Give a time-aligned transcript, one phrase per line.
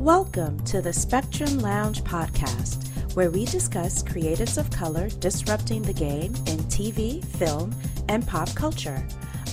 [0.00, 6.34] Welcome to the Spectrum Lounge podcast, where we discuss creatives of color disrupting the game
[6.46, 7.74] in TV, film,
[8.08, 9.06] and pop culture.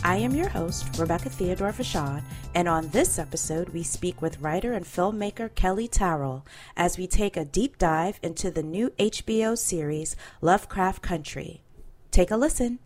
[0.06, 2.24] I am your host, Rebecca Theodore Vachon,
[2.56, 6.46] and on this episode, we speak with writer and filmmaker Kellee Terrell
[6.78, 11.62] as we take a deep dive into the new HBO series Lovecraft Country.
[12.10, 12.80] Take a listen.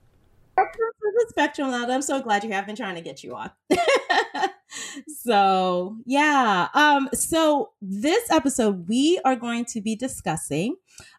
[0.58, 1.92] Welcome to the Spectrum Lounge.
[1.92, 3.52] I'm so glad you have been trying to get you on.
[5.08, 10.76] so yeah um so this episode we are going to be discussing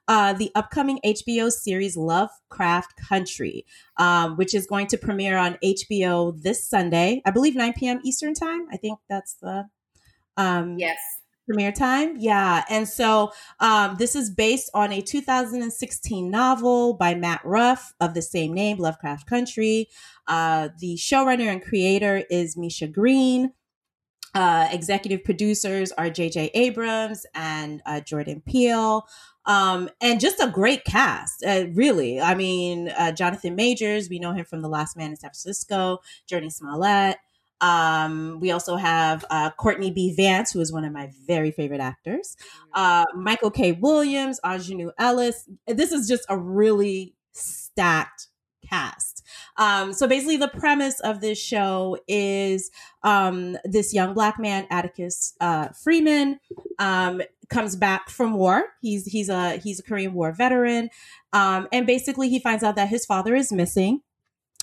[0.08, 3.64] uh the upcoming hbo series lovecraft country
[3.98, 8.34] um which is going to premiere on hbo this sunday i believe 9 p.m eastern
[8.34, 9.64] time i think that's the
[10.36, 10.98] um yes.
[11.46, 17.40] premiere time yeah and so um, this is based on a 2016 novel by matt
[17.44, 19.88] ruff of the same name lovecraft country
[20.28, 23.52] uh, the showrunner and creator is misha green
[24.34, 29.06] uh, executive producers are jj abrams and uh, jordan peele
[29.44, 32.20] um, and just a great cast, uh, really.
[32.20, 35.98] I mean, uh, Jonathan Majors, we know him from The Last Man in San Francisco,
[36.30, 37.16] Jurnee Smollett,
[37.62, 40.12] um, we also have uh, Courtney B.
[40.14, 42.36] Vance, who is one of my very favorite actors.
[42.74, 43.72] Uh, Michael K.
[43.72, 45.48] Williams, Aunjanue Ellis.
[45.68, 48.28] This is just a really stacked
[48.68, 49.11] cast.
[49.56, 52.70] Um, so basically, the premise of this show is
[53.02, 56.40] um, this young black man, Atticus uh, Freeman,
[56.78, 58.64] um, comes back from war.
[58.80, 60.90] He's he's a he's a Korean War veteran,
[61.32, 64.00] um, and basically he finds out that his father is missing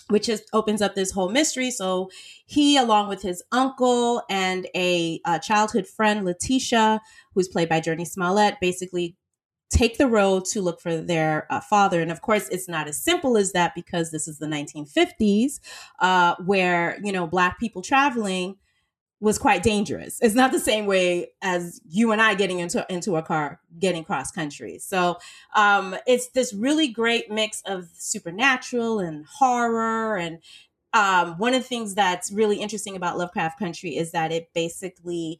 [0.09, 1.71] which just opens up this whole mystery.
[1.71, 2.09] So
[2.45, 6.99] he, along with his uncle and a, a childhood friend, Letitia,
[7.33, 9.15] who's played by Jurnee Smollett, basically
[9.69, 12.01] take the road to look for their uh, father.
[12.01, 15.59] And of course, it's not as simple as that because this is the 1950s,
[15.99, 18.55] uh, where you know black people traveling
[19.21, 20.17] was quite dangerous.
[20.21, 24.03] It's not the same way as you and I getting into into a car getting
[24.03, 24.79] cross country.
[24.79, 25.17] So
[25.55, 30.17] um, it's this really great mix of supernatural and horror.
[30.17, 30.39] And
[30.93, 35.39] um, one of the things that's really interesting about Lovecraft Country is that it basically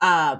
[0.00, 0.36] uh,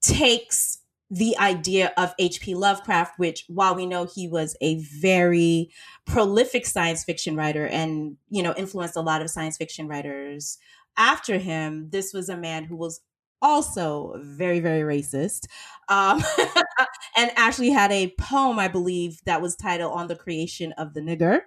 [0.00, 0.78] takes
[1.10, 2.54] the idea of H.P.
[2.54, 5.70] Lovecraft, which while we know he was a very
[6.04, 10.58] prolific science fiction writer and you know influenced a lot of science fiction writers
[10.98, 13.00] after him, this was a man who was
[13.40, 15.46] also very, very racist.
[15.88, 16.22] Um,
[17.16, 21.00] and actually had a poem, I believe, that was titled On the Creation of the
[21.00, 21.40] Nigger.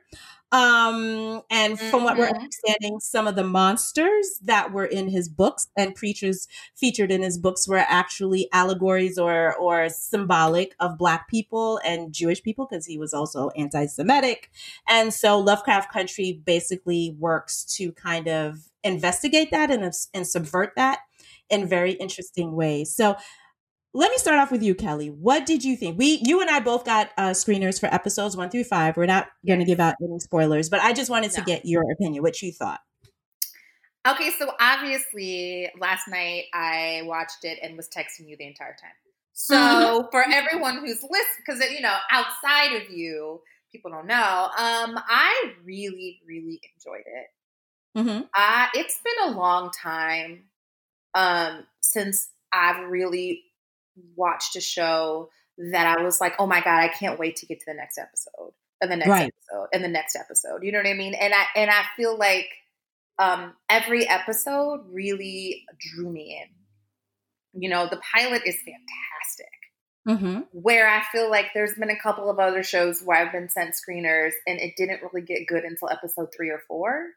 [0.53, 2.03] Um, and from mm-hmm.
[2.03, 2.40] what we're mm-hmm.
[2.40, 7.38] understanding, some of the monsters that were in his books and creatures featured in his
[7.38, 12.97] books were actually allegories or or symbolic of black people and Jewish people because he
[12.97, 14.52] was also anti-Semitic.
[14.90, 21.00] And so Lovecraft Country basically works to kind of investigate that and, and subvert that
[21.52, 22.96] in very interesting ways.
[22.96, 23.16] So
[23.94, 25.10] let me start off with you, Kellee.
[25.10, 25.98] What did you think?
[25.98, 28.96] We, you and I both got uh, screeners for episodes one through five.
[28.96, 31.84] We're not going to give out any spoilers, but I just wanted to get your
[31.92, 32.80] opinion, what you thought.
[34.08, 38.92] Okay, so obviously last night I watched it and was texting you the entire time.
[39.34, 40.08] So mm-hmm.
[40.10, 43.42] for everyone who's listening, because you know, outside of you,
[43.72, 44.16] people don't know.
[44.58, 47.28] Um, I really, really enjoyed it.
[47.98, 48.24] Mm-hmm.
[48.34, 50.46] I, it's been a long time
[51.14, 53.44] um, since I've really
[54.16, 57.60] watched a show that I was like, oh my god, I can't wait to get
[57.60, 59.34] to the next episode and the next right.
[59.34, 60.64] episode and the next episode.
[60.64, 61.14] You know what I mean?
[61.14, 62.48] And I and I feel like
[63.20, 67.62] um, every episode really drew me in.
[67.62, 69.48] You know, the pilot is fantastic.
[70.08, 70.42] Mm-hmm.
[70.52, 73.76] Where I feel like there's been a couple of other shows where I've been sent
[73.76, 77.10] screeners and it didn't really get good until episode three or four.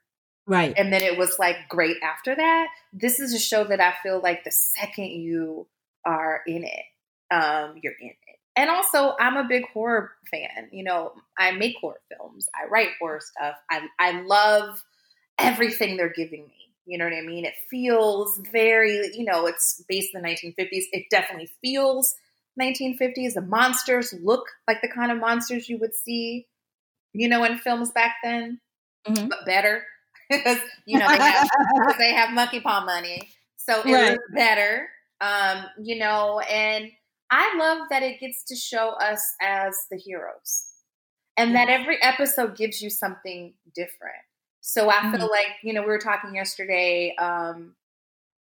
[0.46, 0.74] Right.
[0.76, 2.68] And then it was like great after that.
[2.92, 5.66] This is a show that I feel like the second you
[6.04, 8.16] are in it, um, you're in it.
[8.56, 10.68] And also, I'm a big horror fan.
[10.70, 13.56] You know, I make horror films, I write horror stuff.
[13.70, 14.84] I, I love
[15.38, 16.54] everything they're giving me.
[16.86, 17.46] You know what I mean?
[17.46, 20.84] It feels very, you know, it's based in the 1950s.
[20.92, 22.14] It definitely feels
[22.60, 23.32] 1950s.
[23.32, 26.46] The monsters look like the kind of monsters you would see,
[27.14, 28.60] you know, in films back then,
[29.08, 29.28] mm-hmm.
[29.28, 29.84] but better
[30.38, 31.48] because you know they have,
[31.98, 34.10] they have monkey paw money, so it right.
[34.10, 34.88] was better.
[35.20, 36.90] Um, you know, and
[37.30, 40.64] I love that it gets to show us as the heroes,
[41.36, 44.22] and that every episode gives you something different.
[44.60, 45.16] So I mm-hmm.
[45.16, 47.14] feel like you know we were talking yesterday.
[47.18, 47.74] Um,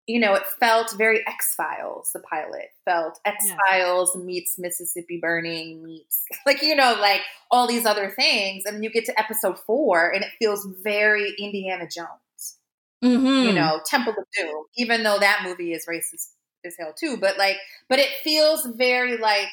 [0.08, 2.12] you know, it felt very X Files.
[2.14, 4.24] The pilot felt X Files yes.
[4.24, 9.06] meets Mississippi Burning meets like you know like all these other things, and you get
[9.06, 12.58] to episode four, and it feels very Indiana Jones.
[13.04, 13.48] Mm-hmm.
[13.48, 14.64] You know, Temple of Doom.
[14.76, 16.30] Even though that movie is racist
[16.66, 17.18] as hell too.
[17.18, 17.58] But like,
[17.90, 19.50] but it feels very like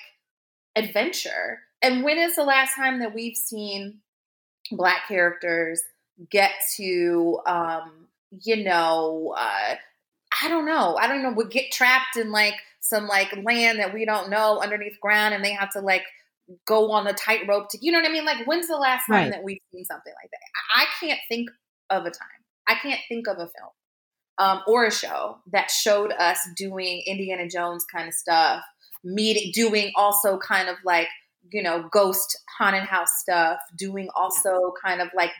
[0.76, 1.60] adventure.
[1.82, 3.98] And when is the last time that we've seen
[4.72, 5.82] black characters
[6.30, 8.08] get to, um,
[8.42, 9.76] you know, uh,
[10.42, 13.92] I don't know, I don't know, would get trapped in like some like land that
[13.94, 16.04] we don't know underneath ground, and they have to like
[16.66, 18.24] go on a tightrope to, you know what I mean?
[18.24, 19.30] Like, when's the last time Right.
[19.30, 20.38] that we've seen something like that?
[20.76, 21.50] I I can't think
[21.90, 22.28] of a time.
[22.66, 23.70] I can't think of a film
[24.38, 28.62] um, or a show that showed us doing Indiana Jones kind of stuff,
[29.04, 31.08] meeting, doing also kind of like
[31.50, 35.32] you know ghost haunted house stuff, doing also kind of like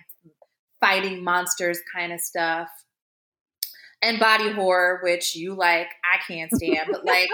[0.80, 2.68] fighting monsters kind of stuff,
[4.02, 7.30] and body horror, which you like, I can't stand, but like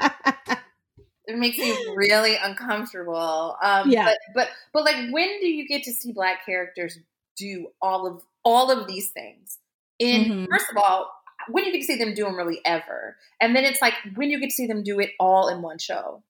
[1.26, 3.56] it makes me really uncomfortable.
[3.62, 4.04] Um, Yeah.
[4.04, 6.98] but but but like, when do you get to see black characters
[7.36, 9.58] do all of all of these things?
[9.98, 10.46] In Mhm.
[10.50, 11.12] first of all,
[11.48, 14.30] when you get to see them do them really ever, and then it's like when
[14.30, 16.22] you get to see them do it all in one show.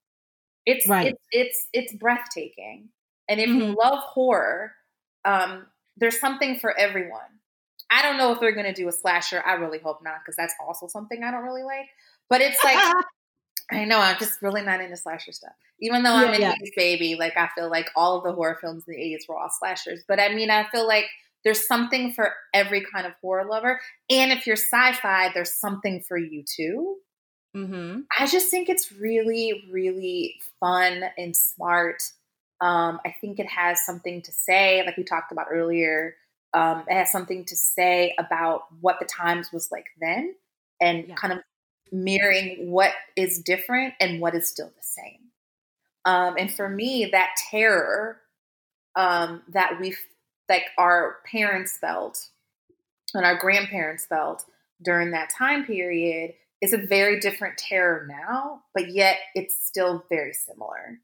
[0.66, 1.02] It's Right.
[1.02, 2.90] it's it's it's breathtaking.
[3.28, 3.74] And if Mhm.
[3.74, 4.74] you love horror,
[5.24, 5.66] um,
[5.96, 7.40] there's something for everyone.
[7.92, 9.42] I don't know if they're going to do a slasher.
[9.46, 11.86] I really hope not because that's also something I don't really like.
[12.30, 12.78] But it's like
[13.72, 15.52] I know I'm just really not into slasher stuff.
[15.80, 16.52] Even though I'm Yeah, an yeah.
[16.52, 19.38] 80s baby, like I feel like all of the horror films in the 80s were
[19.38, 20.04] all slashers.
[20.08, 21.06] But I mean, I feel like
[21.44, 23.80] there's something for every kind of horror lover.
[24.10, 26.96] And if you're sci-fi, there's something for you too.
[27.56, 28.00] mm-hmm.
[28.18, 32.02] I just think it's really, really fun and smart.
[32.60, 36.14] Um, I think it has something to say, like we talked about earlier.
[36.54, 40.34] Um, it has something to say about what the times was like then,
[40.80, 41.14] and Yeah.
[41.14, 41.40] kind of
[41.92, 45.30] mirroring what is different and what is still the same.
[46.04, 48.20] Um, and for me, that terror
[48.96, 49.94] um, that we,
[50.48, 52.28] like our parents felt
[53.14, 54.44] and our grandparents felt
[54.82, 60.32] during that time period is a very different terror now, but yet it's still very
[60.32, 60.98] similar.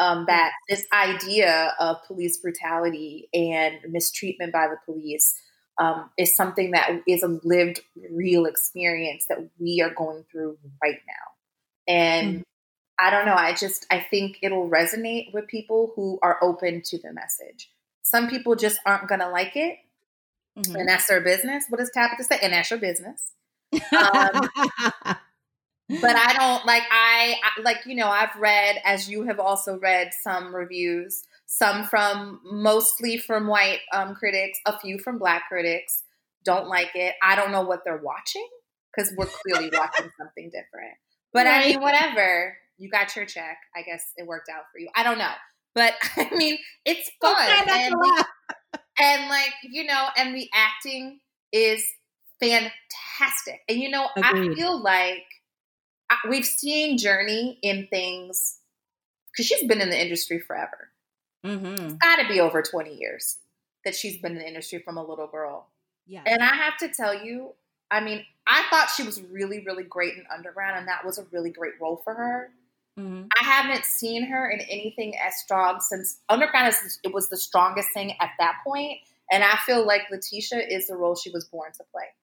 [0.00, 5.34] Um, that this idea of police brutality and mistreatment by the police
[5.78, 7.80] um, is something that is a lived,
[8.10, 11.92] real experience that we are going through right now.
[11.94, 12.44] And
[12.98, 16.98] I don't know, I just, I think it'll resonate with people who are open to
[16.98, 17.70] the message.
[18.02, 19.78] Some people just aren't going to like it,
[20.56, 20.78] Mhm.
[20.78, 21.66] and that's their business.
[21.68, 22.38] What does Tabitha say?
[22.40, 23.32] And that's your business
[23.92, 24.48] um,
[25.88, 29.78] but I don't like I, I like you know I've read as you have also
[29.78, 36.02] read some reviews, some from mostly from white um, critics, a few from black critics
[36.44, 37.14] don't like it.
[37.22, 38.46] I don't know what they're watching
[38.94, 40.94] because we're clearly watching something different.
[41.32, 42.56] But I mean, whatever.
[42.76, 43.56] You got your check.
[43.74, 44.88] I guess it worked out for you.
[44.94, 45.32] I don't know,
[45.74, 48.24] but I mean, it's fun Don't try not to and
[48.98, 51.20] and like you know and the acting
[51.52, 51.84] is
[52.40, 55.24] fantastic and you know i feel like
[56.28, 58.58] we've seen Jurnee in things
[59.32, 60.90] because she's been in the industry forever
[61.44, 61.84] Mhm.
[61.84, 63.38] it's got to be over 20 years
[63.84, 65.68] that she's been in the industry from a little girl
[66.06, 66.22] Yeah.
[66.26, 67.54] and i have to tell you
[67.90, 71.24] i mean i thought she was really really great in underground and that was a
[71.32, 72.50] really great role for her
[72.98, 73.26] Mhm.
[73.40, 76.68] I haven't seen her in anything as strong since Underground.
[76.68, 79.00] Is, it was the strongest thing at that point,
[79.32, 82.14] and I feel like Letitia is the role she was born to play.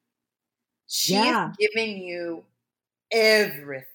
[0.88, 1.50] She Yeah.
[1.52, 2.46] is giving you
[3.12, 3.86] everything,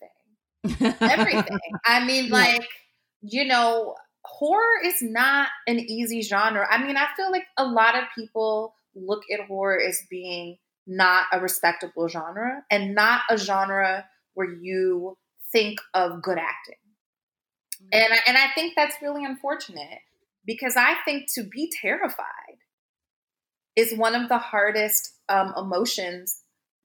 [0.81, 1.59] everything.
[1.85, 2.67] I mean, like
[3.23, 3.95] you know,
[4.25, 6.67] horror is not an easy genre.
[6.71, 10.57] I mean, I feel like a lot of people look at horror as being
[10.87, 14.05] not a respectable genre and not a genre
[14.35, 15.17] where you
[15.53, 16.75] think of good acting.
[17.93, 19.99] And I, and I think that's really unfortunate
[20.45, 22.27] because I think to be terrified
[23.75, 26.43] is one of the hardest um, emotions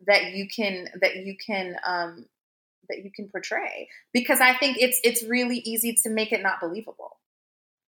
[0.08, 2.26] that you can that you can um,
[2.90, 6.60] that you can portray because I think it's it's really easy to make it not
[6.62, 7.20] believable.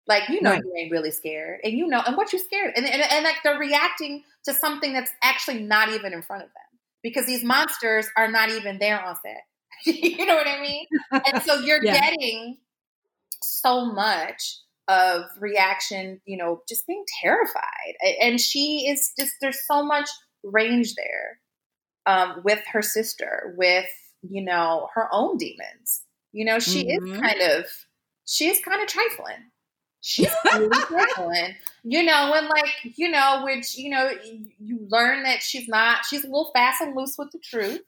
[0.08, 0.64] Like you know Right.
[0.64, 3.38] you ain't really scared, and you know, and what you scared, and, and and like
[3.44, 8.08] they're reacting to something that's actually not even in front of them because these monsters
[8.18, 9.44] are not even there on set.
[9.86, 10.86] you know what I mean?
[11.26, 11.92] And so you're Yeah.
[11.92, 12.58] getting
[13.44, 17.96] so much of reaction, you know, just being terrified.
[18.22, 20.10] And she is just there's so much
[20.44, 21.40] range there
[22.06, 23.90] um, with her sister, with
[24.22, 26.04] you know her own demons.
[26.32, 26.88] You know, she Mhm.
[26.90, 27.66] is kind of
[28.26, 29.52] she is kind of trifling.
[30.02, 31.56] She's really trifling.
[31.84, 36.06] You know, and like you know, which you know, you, you learn that she's not.
[36.06, 37.82] She's a little fast and loose with the truth,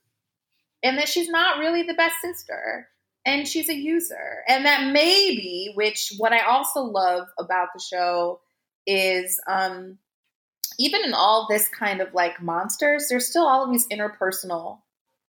[0.83, 2.89] and that she's not really the best sister
[3.25, 4.43] and she's a user.
[4.47, 8.41] And that maybe, which what I also love about the show
[8.85, 9.97] is um
[10.77, 14.79] even in all this kind of like monsters, there's still all of these interpersonal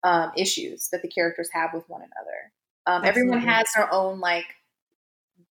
[0.03, 2.53] um, issues that the characters have with one another.
[2.87, 4.47] Um, everyone has their own like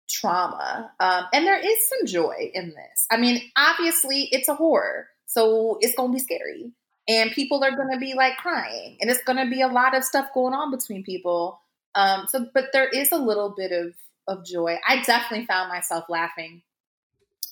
[0.09, 3.07] trauma, um, and there is some joy in this.
[3.11, 6.73] I mean, obviously, it's a horror, so it's gonna be scary,
[7.09, 10.29] and people are gonna be like crying, and it's gonna be a lot of stuff
[10.33, 11.61] going on between people.
[11.95, 13.95] Um, so, but there is a little bit of
[14.29, 14.77] of joy.
[14.87, 16.63] I definitely found myself laughing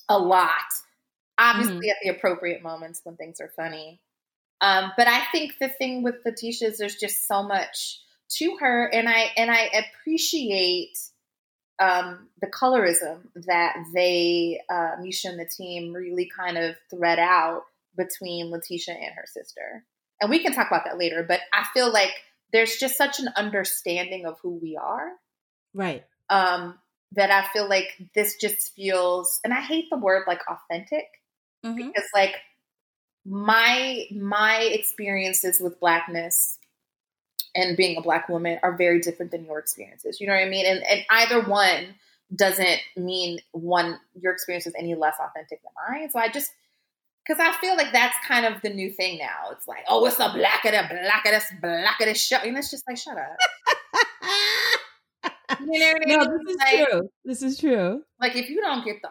[0.09, 0.49] a lot,
[1.37, 1.89] obviously mm-hmm.
[1.89, 3.99] at the appropriate moments when things are funny.
[4.61, 7.99] Um, but I think the thing with Letitia is there's just so much
[8.37, 10.97] to her, and I and I appreciate
[11.79, 17.63] um, the colorism that they, uh, Misha and the team, really kind of thread out
[17.97, 19.83] between Letitia and her sister.
[20.21, 21.23] And we can talk about that later.
[21.27, 22.13] But I feel like
[22.53, 25.11] there's just such an understanding of who we are,
[25.73, 26.05] right?
[26.29, 26.79] Um,
[27.11, 31.05] that I feel like this just feels, and I hate the word like authentic
[31.65, 31.75] mm-hmm.
[31.87, 32.35] because like
[33.25, 36.57] my my experiences with blackness
[37.55, 40.19] and being a black woman are very different than your experiences.
[40.21, 40.65] You know what I mean?
[40.65, 41.95] And and either one
[42.35, 46.09] doesn't mean one your experience is any less authentic than mine.
[46.11, 46.51] So I just
[47.25, 49.51] because I feel like that's kind of the new thing now.
[49.51, 52.37] It's like, oh, it's a black of the black of this black of this show.
[52.37, 53.35] And it's just like, shut up.
[55.61, 56.19] you know what I mean?
[56.19, 57.09] No, this is like, true.
[57.23, 58.03] This is true.
[58.19, 59.09] Like if you don't get the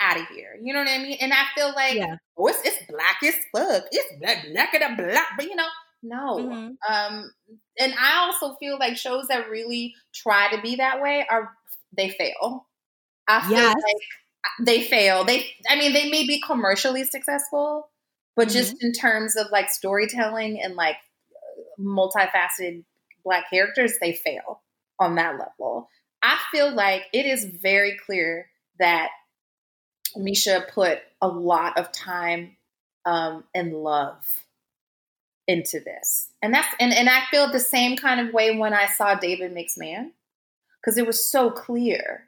[0.00, 0.58] out of here.
[0.60, 1.18] You know what I mean?
[1.20, 2.16] And I feel like, yeah.
[2.36, 3.84] oh, it's, it's black as fuck.
[3.92, 5.26] It's black, black of the black.
[5.36, 5.66] But, you know,
[6.02, 6.38] no.
[6.38, 6.92] Mm-hmm.
[6.92, 7.32] Um,
[7.78, 11.50] and I also feel like shows that really try to be that way are,
[11.96, 12.66] they fail.
[13.28, 13.74] I feel yes.
[13.74, 15.24] like they fail.
[15.24, 17.90] They, I mean, they may be commercially successful,
[18.36, 18.58] but mm-hmm.
[18.58, 20.96] just in terms of like storytelling and like
[21.78, 22.84] multifaceted
[23.24, 24.62] black characters, they fail
[24.98, 25.88] on that level.
[26.22, 28.46] I feel like it is very clear
[28.78, 29.10] that
[30.16, 32.56] Misha put a lot of time
[33.04, 34.24] um, and love
[35.46, 36.28] into this.
[36.42, 39.52] And that's and, and I feel the same kind of way when I saw David
[39.52, 40.12] Makes Man.
[40.80, 42.24] Because it was so clear.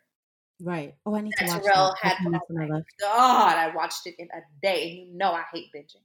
[0.60, 0.94] Right.
[1.06, 2.16] Oh, I need to watch Terrell that.
[2.16, 4.90] Had, oh my God, I watched it in a day.
[4.90, 6.02] And you know I hate binging.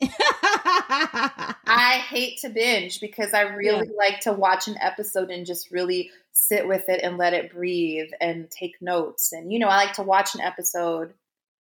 [0.02, 3.96] I hate to binge because I really yeah.
[3.96, 8.10] like to watch an episode and just really sit with it and let it breathe
[8.20, 9.32] and take notes.
[9.32, 11.14] And you know, I like to watch an episode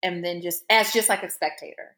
[0.02, 1.96] and then just as just like a spectator.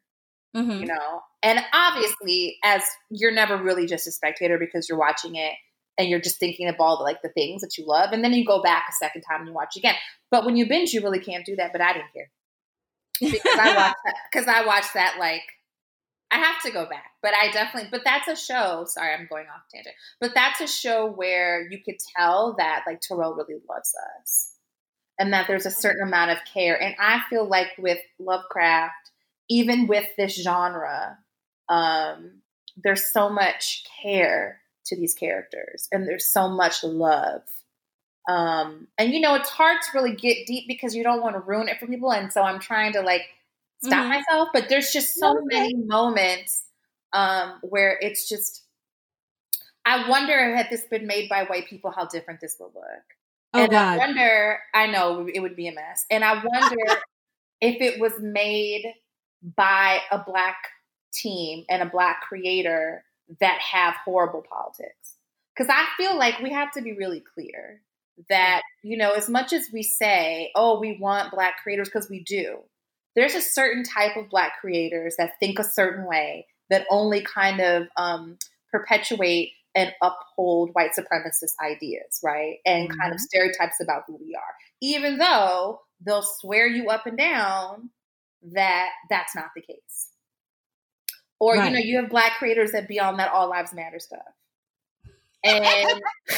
[0.56, 0.80] Mm-hmm.
[0.82, 5.54] You know, and obviously, as you're never really just a spectator because you're watching it
[5.96, 8.34] and you're just thinking of all the like the things that you love, and then
[8.34, 9.94] you go back a second time and you watch again.
[10.30, 11.72] But when you binge, you really can't do that.
[11.72, 12.30] But I didn't care
[13.18, 15.42] because I watched that because I watched that like
[16.32, 18.86] I have to go back, but I definitely, but that's a show.
[18.86, 23.00] Sorry, I'm going off tangent, but that's a show where you could tell that like
[23.00, 24.52] Tarell really loves us
[25.18, 26.80] and that there's a certain amount of care.
[26.80, 28.94] And I feel like with Lovecraft,
[29.50, 31.18] even with this genre,
[31.68, 32.40] um,
[32.82, 37.42] there's so much care to these characters and there's so much love.
[38.26, 41.40] Um, and you know, it's hard to really get deep because you don't want to
[41.40, 42.10] ruin it for people.
[42.10, 43.22] And so I'm trying to like
[43.82, 44.08] stop mm-hmm.
[44.08, 45.44] myself, but there's just so okay.
[45.44, 46.64] many moments
[47.12, 48.62] um, where it's just,
[49.84, 53.04] I wonder had this been made by white people, how different this would look.
[53.54, 53.94] Oh, and God.
[53.94, 56.06] I wonder, I know it would be a mess.
[56.10, 56.76] And I wonder
[57.60, 58.84] if it was made
[59.56, 60.56] by a black
[61.12, 63.04] team and a black creator
[63.40, 65.16] that have horrible politics.
[65.54, 67.82] Because I feel like we have to be really clear
[68.28, 72.20] that, you know, as much as we say, oh, we want black creators, because we
[72.20, 72.58] do,
[73.14, 77.60] there's a certain type of black creators that think a certain way that only kind
[77.60, 78.38] of um,
[78.70, 82.56] perpetuate and uphold white supremacist ideas, right?
[82.66, 83.00] And mm-hmm.
[83.00, 83.24] kind of mm-hmm.
[83.24, 87.90] stereotypes about who we are, even though they'll swear you up and down
[88.52, 90.08] that that's not the case.
[91.38, 91.66] Or, right.
[91.66, 94.20] you know, you have black creators that be on that all lives matter stuff.
[95.44, 95.64] And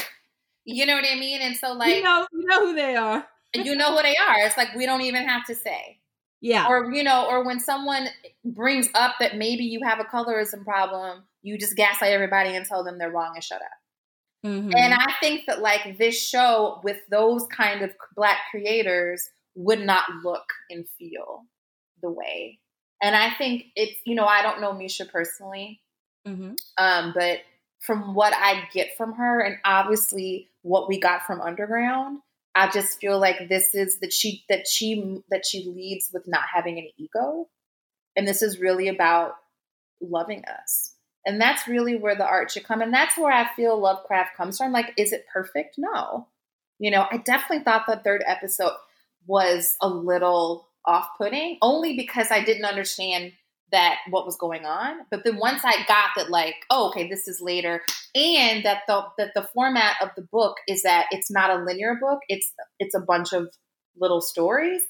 [0.65, 1.41] you know what I mean?
[1.41, 3.27] And so like You know, you know who they are.
[3.53, 4.39] you know who they are.
[4.39, 5.99] It's like we don't even have to say.
[6.41, 6.67] Yeah.
[6.67, 8.07] Or, you know, or when someone
[8.43, 12.83] brings up that maybe you have a colorism problem, you just gaslight everybody and tell
[12.83, 14.49] them they're wrong and shut up.
[14.49, 14.75] Mm-hmm.
[14.75, 20.03] And I think that like this show with those kind of black creators would not
[20.23, 21.43] look and feel
[22.01, 22.59] the way.
[23.01, 25.81] And I think it's, you know, I don't know Misha personally,
[26.27, 26.53] mm-hmm.
[26.77, 27.39] um, but
[27.79, 32.19] from what I get from her, and obviously what we got from Underground,
[32.55, 36.43] I just feel like this is that she that she that she leads with not
[36.53, 37.49] having any ego,
[38.15, 39.33] and this is really about
[40.01, 40.93] loving us.
[41.25, 42.81] And that's really where the art should come.
[42.81, 44.71] And that's where I feel Lovecraft comes from.
[44.71, 45.75] Like, is it perfect?
[45.77, 46.27] No.
[46.77, 48.73] You know, I definitely thought the third episode
[49.25, 53.31] was a little off putting, only because I didn't understand
[53.71, 54.99] that what was going on.
[55.09, 57.81] But then once I got that, like, oh, okay, this is later,
[58.13, 61.97] and that the that the format of the book is that it's not a linear
[61.99, 63.49] book; it's it's a bunch of
[63.97, 64.81] little stories.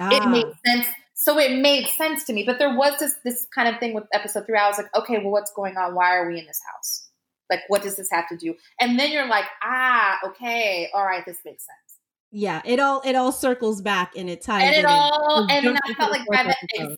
[0.00, 0.10] Ah.
[0.12, 0.86] It made sense.
[1.14, 2.44] So it made sense to me.
[2.44, 4.58] But there was this this kind of thing with episode three.
[4.58, 5.94] I was like, okay, well, what's going on?
[5.94, 7.08] Why are we in this house?
[7.50, 8.54] Like, what does this have to do?
[8.78, 11.98] And then you're like, ah, okay, all right, this makes sense.
[12.30, 14.62] Yeah, it all it all circles back and it ties.
[14.62, 16.96] And it all and, and I felt like by the,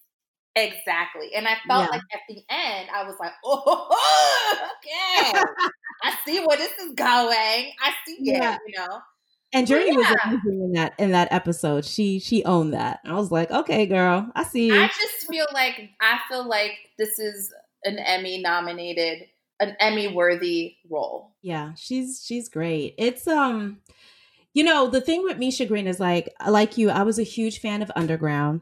[0.56, 1.30] Exactly.
[1.34, 1.90] And I felt yeah.
[1.90, 3.88] like at the end, I was like, oh,
[5.32, 5.42] okay.
[6.02, 7.06] I see where this is going.
[7.82, 8.54] I see yeah.
[8.54, 9.00] it, you know.
[9.52, 9.96] And Jurnee yeah.
[9.96, 11.84] was amazing in that in that episode.
[11.84, 13.00] She she owned that.
[13.04, 14.80] I was like, okay, girl, I see you.
[14.80, 17.52] I just feel like I feel like this is
[17.84, 19.26] an Emmy nominated,
[19.58, 21.32] an Emmy worthy role.
[21.42, 22.94] Yeah, she's she's great.
[22.96, 23.80] It's um,
[24.54, 27.60] you know, the thing with Misha Green is like, like you, I was a huge
[27.60, 28.60] fan of Underground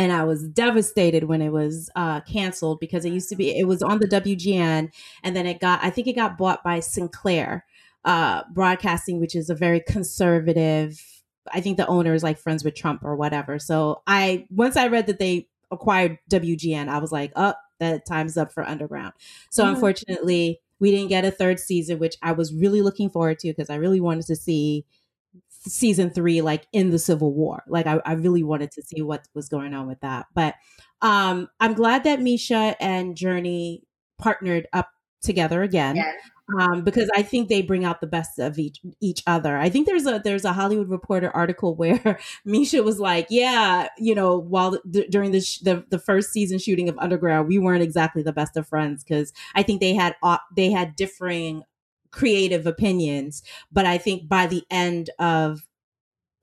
[0.00, 3.66] and I was devastated when it was uh, canceled because it used to be it
[3.66, 4.90] was on the WGN
[5.22, 7.66] and then it got I think it got bought by Sinclair
[8.06, 11.04] uh, Broadcasting, which is a very conservative.
[11.52, 13.58] I think the owner is like friends with Trump or whatever.
[13.58, 18.38] So I once I read that they acquired WGN, I was like, oh, that time's
[18.38, 19.12] up for Underground.
[19.50, 19.74] So mm-hmm.
[19.74, 23.68] unfortunately, we didn't get a third season, which I was really looking forward to because
[23.68, 24.86] I really wanted to see
[25.60, 27.62] season three like in the civil war.
[27.68, 30.26] Like I, I, really wanted to see what was going on with that.
[30.34, 30.54] But
[31.02, 33.82] um i'm glad that misha and Jurnee
[34.18, 34.90] partnered up
[35.22, 36.02] together again
[36.58, 39.56] um because i think they bring out the best of each each other.
[39.56, 44.14] I think there's a there's a hollywood reporter article where misha was like yeah you
[44.14, 47.82] know while d- during the, sh- the the first season shooting of underground we weren't
[47.82, 51.62] exactly the best of friends because i think they had uh, they had differing
[52.10, 53.42] creative opinions.
[53.72, 55.66] But I think by the end of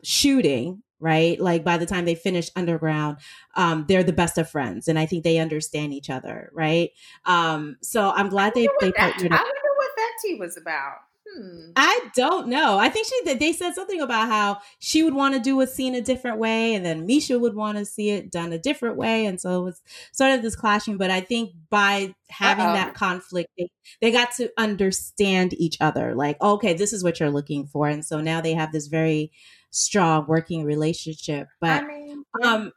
[0.03, 1.39] shooting, right?
[1.39, 3.17] Like by the time they finish underground,
[3.55, 6.91] um, they're the best of friends, and I think they understand each other, right?
[7.25, 9.31] Um, so I'm glad they they partnered.
[9.31, 10.97] I wonder what that tea was about.
[11.35, 11.71] Hmm.
[11.75, 12.77] I don't know.
[12.77, 15.95] I think she they said something about how she would want to do a scene
[15.95, 19.25] a different way, and then Misha would want to see it done a different way,
[19.25, 20.97] and so it was sort of this clashing.
[20.97, 22.73] But I think by having Uh-oh.
[22.73, 23.69] that conflict, they,
[24.01, 26.15] they got to understand each other.
[26.15, 29.31] Like, okay, this is what you're looking for, and so now they have this very
[29.69, 31.47] strong working relationship.
[31.59, 32.71] But I mean, um,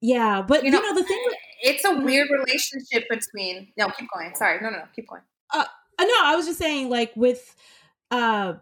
[0.00, 1.22] yeah, but you know, you know the thing.
[1.26, 2.04] With, it's a mm-hmm.
[2.04, 3.72] weird relationship between.
[3.76, 4.34] No, keep going.
[4.34, 5.22] Sorry, no, no, no keep going.
[5.52, 5.64] Uh,
[6.02, 7.54] uh no, I was just saying, like with
[8.10, 8.54] uh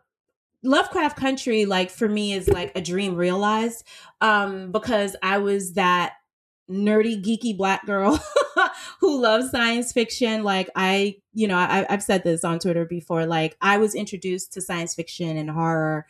[0.63, 3.85] Lovecraft Country, like for me, is like a dream realized.
[4.21, 6.15] Um, because I was that
[6.71, 8.23] nerdy, geeky black girl
[9.01, 10.45] who loves science fiction.
[10.45, 13.27] Like I, you know, I, I've said this on Twitter before.
[13.27, 16.07] Like I was introduced to science fiction and horror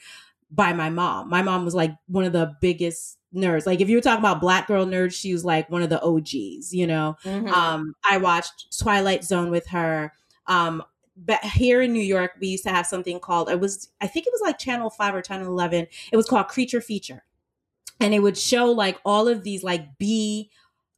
[0.51, 1.29] by my mom.
[1.29, 3.67] My mom was like one of the biggest nerds.
[3.67, 6.03] Like if you were talking about black girl nerds, she was like one of the
[6.03, 7.17] OGs, you know.
[7.25, 7.49] Mm-hmm.
[7.49, 10.13] Um, I watched Twilight Zone with her.
[10.47, 10.83] Um,
[11.25, 14.27] but here in New York, we used to have something called it was I think
[14.27, 15.87] it was like Channel Five or Channel Eleven.
[16.13, 17.25] It was called Creature Feature,
[18.01, 20.51] and it would show like all of these like B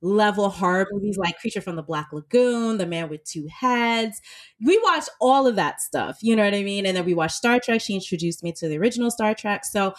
[0.03, 4.21] level horror movies like Creature from the Black Lagoon, The Man with Two Heads.
[4.65, 6.87] We watched all of that stuff, you know what I mean?
[6.87, 7.81] And then we watched Star Trek.
[7.81, 9.65] She introduced me to the original Star Trek.
[9.65, 9.95] So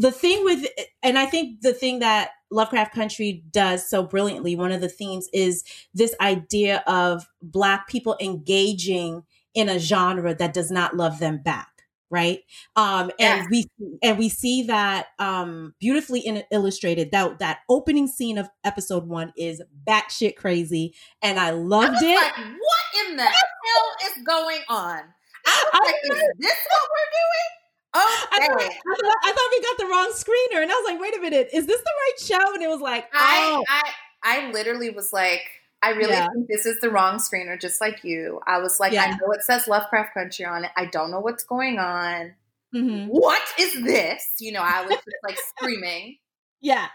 [0.00, 0.66] the thing with,
[1.02, 5.28] and I think the thing that Lovecraft Country does so brilliantly, one of the themes
[5.34, 11.38] is this idea of Black people engaging in a genre that does not love them
[11.42, 11.68] back
[12.12, 12.40] right?
[12.74, 13.46] Um and yeah.
[13.50, 13.66] we
[14.02, 19.32] and we see that um beautifully in, illustrated that that opening scene of episode one
[19.36, 22.14] is batshit crazy and i loved I it.
[22.16, 25.02] like, what in the hell is going on?
[25.46, 27.59] I was like is this what we're doing
[27.92, 30.92] Oh, I, thought, I, thought, I thought we got the wrong screener, and I was
[30.92, 33.64] like, "Wait a minute, is this the right show?" And it was like, oh.
[33.68, 33.82] I,
[34.22, 35.42] I, I literally was like,
[35.82, 36.28] I really yeah.
[36.32, 38.40] think this is the wrong screener, just like you.
[38.46, 39.04] I was like, yeah.
[39.04, 40.70] I know it says Lovecraft Country on it.
[40.76, 42.34] I don't know what's going on.
[42.74, 43.06] Mm-hmm.
[43.08, 44.24] What is this?
[44.38, 46.18] You know, I was just like screaming.
[46.60, 46.86] Yeah.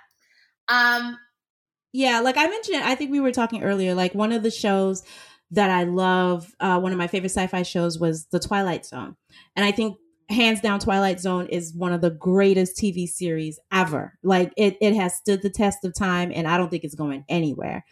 [0.68, 1.18] Um.
[1.92, 3.96] Yeah, like I mentioned, I think we were talking earlier.
[3.96, 5.04] Like one of the shows
[5.52, 9.16] that I love, uh, one of my favorite sci-fi shows was The Twilight Zone,
[9.56, 9.98] and I think
[10.30, 14.96] hands down twilight zone is one of the greatest tv series ever like it, it
[14.96, 17.86] has stood the test of time and i don't think it's going anywhere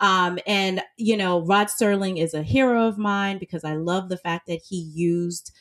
[0.00, 4.16] um, and, you know, Rod Serling is a hero of mine because I love the
[4.16, 5.52] fact that he used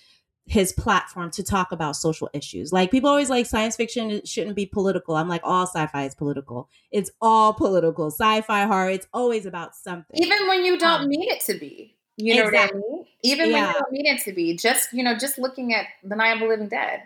[0.45, 2.71] his platform to talk about social issues.
[2.71, 5.15] Like people always like science fiction shouldn't be political.
[5.15, 6.69] I'm like all sci-fi is political.
[6.91, 8.11] It's all political.
[8.11, 10.21] Sci-fi horror, it's always about something.
[10.21, 11.96] Even when you don't um, need it to be.
[12.17, 12.80] You know exactly.
[12.80, 13.06] what I mean?
[13.23, 13.58] Even yeah.
[13.58, 14.58] when you don't need it to be.
[14.58, 17.03] Just, you know, just looking at the Night of the Living Dead.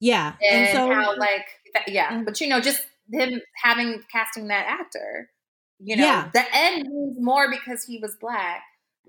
[0.00, 0.34] Yeah.
[0.40, 1.46] And, and so how like
[1.88, 2.24] yeah, mm-hmm.
[2.24, 5.30] but you know, just him having casting that actor
[5.78, 6.30] You know, yeah.
[6.32, 8.62] the end means more because he was black.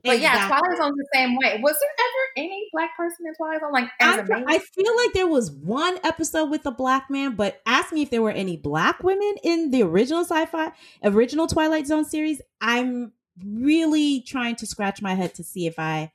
[0.04, 0.40] But exactly.
[0.40, 1.60] yeah, Twilight Zone's the same way.
[1.64, 3.72] Was there ever any black person in Twilight Zone?
[3.72, 7.92] Like, I, I, feel like there was one episode with a black man, but ask
[7.92, 12.40] me if there were any black women in the original sci-fi, original Twilight Zone series.
[12.62, 16.12] I'm really trying to scratch my head to see if I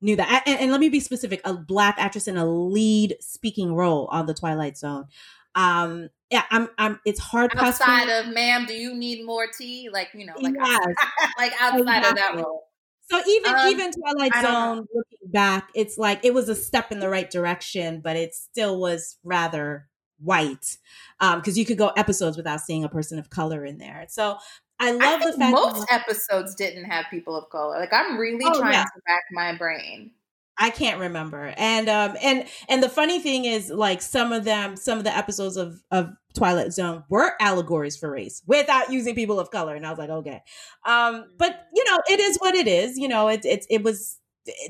[0.00, 0.42] knew that.
[0.46, 4.26] And, and let me be specific: a black actress in a lead speaking role on
[4.26, 5.06] the Twilight Zone.
[5.54, 6.68] Um, yeah, I'm.
[6.78, 7.00] I'm.
[7.04, 7.52] It's hard.
[7.52, 9.88] To outside of, ma'am, do you need more tea?
[9.92, 10.86] Like you know, like yes.
[11.38, 12.10] like outside exactly.
[12.10, 12.64] of that role.
[13.10, 16.98] So even um, even Twilight Zone, looking back, it's like it was a step in
[16.98, 19.88] the right direction, but it still was rather
[20.18, 20.78] white
[21.20, 24.06] because um, you could go episodes without seeing a person of color in there.
[24.08, 24.38] So
[24.78, 27.78] I love I the fact most that, episodes didn't have people of color.
[27.78, 28.84] Like I'm really oh, trying yeah.
[28.84, 30.10] to rack my brain.
[30.58, 31.52] I can't remember.
[31.56, 35.16] And um and and the funny thing is like some of them some of the
[35.16, 39.86] episodes of of Twilight Zone were allegories for race without using people of color and
[39.86, 40.42] I was like okay.
[40.86, 42.98] Um but you know it is what it is.
[42.98, 44.18] You know it it it was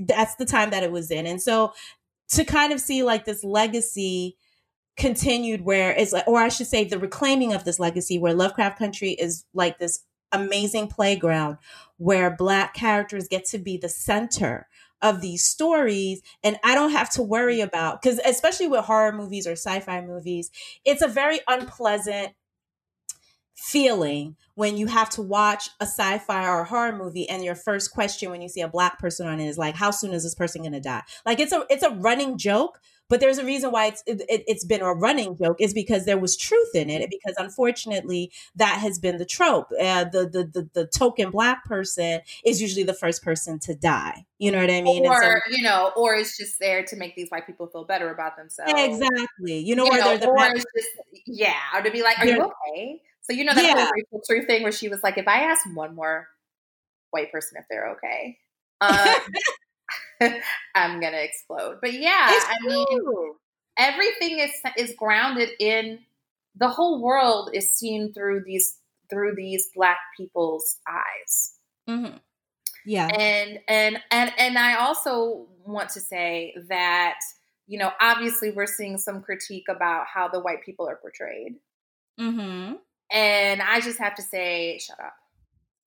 [0.00, 1.26] that's the time that it was in.
[1.26, 1.72] And so
[2.30, 4.36] to kind of see like this legacy
[4.96, 8.78] continued where it's like or I should say the reclaiming of this legacy where Lovecraft
[8.78, 11.58] Country is like this amazing playground
[11.98, 14.66] where black characters get to be the center
[15.02, 19.46] of these stories and i don't have to worry about because especially with horror movies
[19.46, 20.50] or sci-fi movies
[20.84, 22.32] it's a very unpleasant
[23.56, 27.90] feeling when you have to watch a sci-fi or a horror movie and your first
[27.90, 30.34] question when you see a black person on it is like how soon is this
[30.34, 31.02] person going to die?
[31.24, 34.64] Like it's a it's a running joke but there's a reason why it's it, has
[34.64, 38.98] been a running joke is because there was truth in it because unfortunately that has
[38.98, 39.68] been the trope.
[39.80, 44.26] Uh, the, the, the the token black person is usually the first person to die.
[44.38, 45.06] You know what i mean?
[45.06, 48.10] Or so, you know or it's just there to make these white people feel better
[48.10, 48.72] about themselves.
[48.76, 49.58] Exactly.
[49.58, 50.66] You know, you know the or just,
[51.26, 53.00] yeah or to be like are you okay?
[53.22, 53.90] So you know that yeah.
[54.10, 56.28] whole truth thing where she was like if i ask one more
[57.10, 58.38] white person if they're okay
[58.80, 59.18] uh,
[60.74, 61.78] I'm gonna explode.
[61.80, 62.86] But yeah, it's I true.
[62.90, 63.32] mean,
[63.78, 66.00] everything is is grounded in
[66.54, 68.78] the whole world is seen through these
[69.10, 71.52] through these black people's eyes.
[71.88, 72.16] Mm-hmm.
[72.84, 77.18] Yeah, and and and and I also want to say that
[77.66, 81.56] you know obviously we're seeing some critique about how the white people are portrayed.
[82.18, 82.74] Mm-hmm.
[83.10, 85.14] And I just have to say, shut up.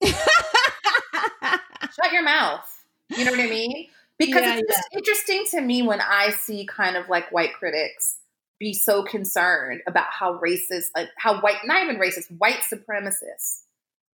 [1.94, 2.66] shut your mouth.
[3.10, 3.88] You know what I mean?
[4.20, 4.98] Because yeah, it's yeah.
[4.98, 8.18] interesting to me when I see kind of like white critics
[8.60, 13.62] be so concerned about how racist, uh, how white, not even racist, white supremacists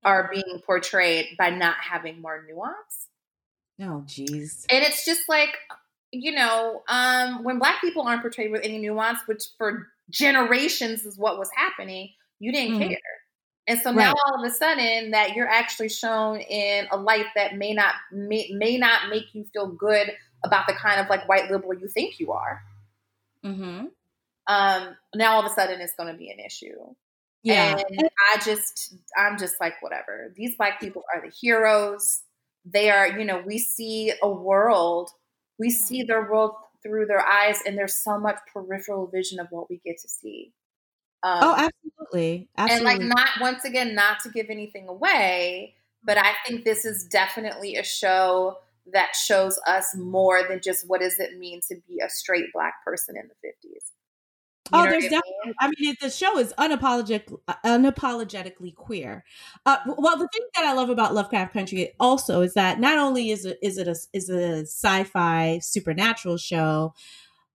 [0.03, 0.33] are mm-hmm.
[0.33, 3.07] being portrayed by not having more nuance.
[3.81, 4.65] Oh, geez.
[4.69, 5.57] And it's just like,
[6.11, 11.17] you know, um, when black people aren't portrayed with any nuance, which for generations is
[11.17, 12.89] what was happening, you didn't mm-hmm.
[12.89, 12.99] care.
[13.67, 17.56] And so now all of a sudden that you're actually shown in a light that
[17.56, 20.12] may not may, may not make you feel good
[20.43, 22.62] about the kind of like white liberal you think you are.
[23.43, 23.88] Mm-hmm.
[24.47, 26.75] Um, now all of a sudden it's going to be an issue.
[27.41, 27.78] Yeah.
[27.78, 30.34] And I just, I'm just like, whatever.
[30.36, 32.23] These black people are the heroes.
[32.65, 35.12] They are, you know, we see a world,
[35.60, 36.08] we see mm.
[36.08, 39.99] their world through their eyes, and there's so much peripheral vision of what we get
[40.01, 40.54] to see.
[41.25, 42.49] Um, oh, absolutely.
[42.55, 42.91] absolutely.
[42.91, 47.03] And like, not once again, not to give anything away, but I think this is
[47.03, 48.59] definitely a show
[48.93, 52.85] that shows us more than just what does it mean to be a straight black
[52.85, 53.91] person in the 50s.
[54.71, 55.33] You oh, there's definitely.
[55.43, 57.35] I mean, I mean the show is unapologetic,
[57.65, 59.23] unapologetically queer.
[59.65, 63.31] Uh, well, the thing that I love about Lovecraft Country also is that not only
[63.31, 66.93] is it is it a is a sci-fi supernatural show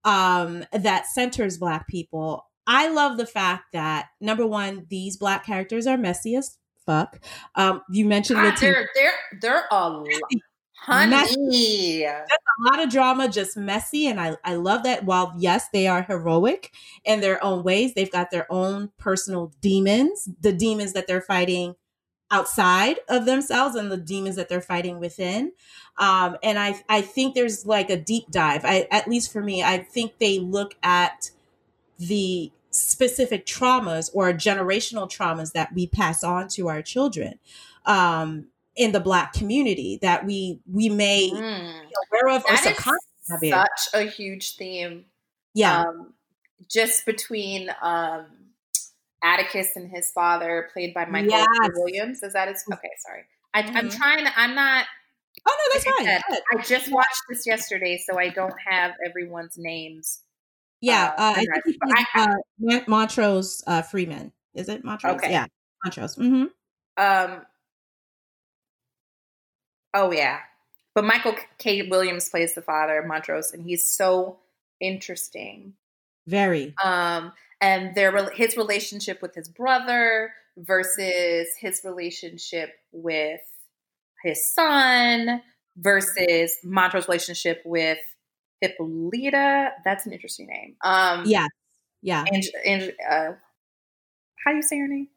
[0.05, 5.87] um, that centers Black people, I love the fact that number one, these black characters
[5.87, 7.19] are messy as fuck.
[7.55, 10.07] Um, you mentioned God, they're they're they're a lot.
[10.81, 11.11] Honey.
[11.11, 11.99] Messy.
[12.01, 14.07] Just a lot of drama, just messy.
[14.07, 16.71] And I, I love that while, yes, they are heroic
[17.05, 21.75] in their own ways, they've got their own personal demons, the demons that they're fighting
[22.31, 25.51] outside of themselves and the demons that they're fighting within.
[25.99, 28.65] Um, and I, I think there's like a deep dive.
[28.65, 31.29] I, at least for me, I think they look at
[32.07, 37.37] the specific traumas or generational traumas that we pass on to our children
[37.85, 41.81] um, in the black community that we we may mm.
[41.81, 45.05] be aware of that or is such a huge theme
[45.53, 45.83] yeah.
[45.83, 46.13] um,
[46.69, 48.25] just between um,
[49.21, 51.69] atticus and his father played by michael yes.
[51.75, 52.23] williams.
[52.23, 53.23] Is that his okay sorry.
[53.53, 53.87] I, am mm-hmm.
[53.89, 54.85] trying to i'm not
[55.45, 56.07] oh no that's fine.
[56.07, 60.21] I, I just watched this yesterday so i don't have everyone's names
[60.81, 61.77] yeah, uh, uh, I think
[62.15, 64.31] uh, Montrose uh, Freeman.
[64.53, 65.15] Is it Montrose?
[65.15, 65.31] Okay.
[65.31, 65.45] Yeah,
[65.83, 66.15] Montrose.
[66.15, 66.45] Mm-hmm.
[66.97, 67.41] Um,
[69.93, 70.39] Oh yeah,
[70.95, 71.87] but Michael K.
[71.89, 74.39] Williams plays the father, Montrose, and he's so
[74.79, 75.73] interesting.
[76.27, 76.73] Very.
[76.83, 83.41] Um, and their his relationship with his brother versus his relationship with
[84.23, 85.41] his son
[85.77, 87.99] versus Montrose's relationship with
[88.61, 89.71] Hippolyta.
[89.83, 90.75] That's an interesting name.
[90.81, 91.47] Um, yeah,
[92.01, 92.23] yeah.
[92.31, 93.31] And, and uh,
[94.43, 95.07] how do you say her name?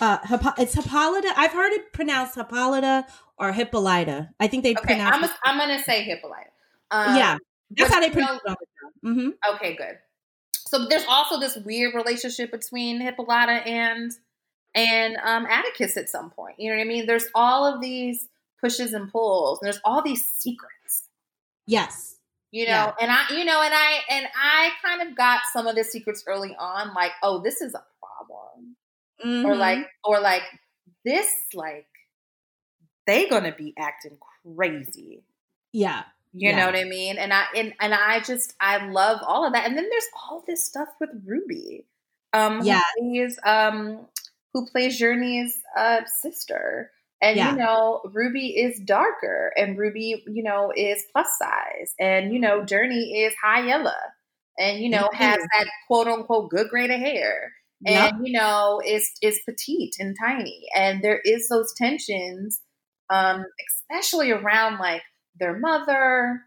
[0.00, 0.18] Uh,
[0.58, 1.32] it's Hippolyta.
[1.36, 3.06] I've heard it pronounced Hippolyta
[3.38, 4.30] or Hippolyta.
[4.38, 5.16] I think they okay, pronounce.
[5.16, 6.50] I'm, a, I'm gonna say Hippolyta.
[6.90, 7.38] Um, yeah,
[7.70, 8.58] that's how they pronounce it.
[9.04, 9.54] Mm-hmm.
[9.54, 9.98] Okay, good.
[10.68, 14.12] So there's also this weird relationship between Hippolyta and
[14.74, 16.56] and um, Atticus at some point.
[16.58, 17.06] You know what I mean?
[17.06, 18.28] There's all of these
[18.60, 21.08] pushes and pulls, and there's all these secrets.
[21.66, 22.11] Yes.
[22.52, 22.92] You know, yeah.
[23.00, 26.22] and I, you know, and I, and I kind of got some of the secrets
[26.26, 28.76] early on, like, oh, this is a problem,
[29.24, 29.46] mm-hmm.
[29.46, 30.42] or like, or like,
[31.02, 31.86] this, like,
[33.06, 35.24] they gonna be acting crazy.
[35.72, 36.04] Yeah.
[36.32, 36.56] You yeah.
[36.56, 37.18] know what I mean?
[37.18, 39.66] And I and, and I just I love all of that.
[39.66, 41.84] And then there's all this stuff with Ruby.
[42.32, 42.80] Um yeah.
[42.96, 44.06] who plays um
[44.52, 46.90] who plays Jurnee's uh sister.
[47.22, 47.52] And yeah.
[47.52, 51.94] you know, Ruby is darker and Ruby, you know, is plus size.
[52.00, 53.92] And you know, Jurnee is high yellow.
[54.58, 55.22] And you know, mm-hmm.
[55.22, 57.52] has that quote unquote good grade of hair.
[57.86, 58.12] Yep.
[58.12, 60.64] And you know, is is petite and tiny.
[60.76, 62.60] And there is those tensions,
[63.08, 65.02] um, especially around like
[65.38, 66.40] their mother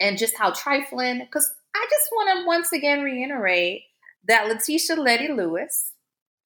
[0.00, 1.18] and just how trifling.
[1.18, 3.82] Because I just want to once again reiterate
[4.28, 5.92] that Letitia Letty Lewis,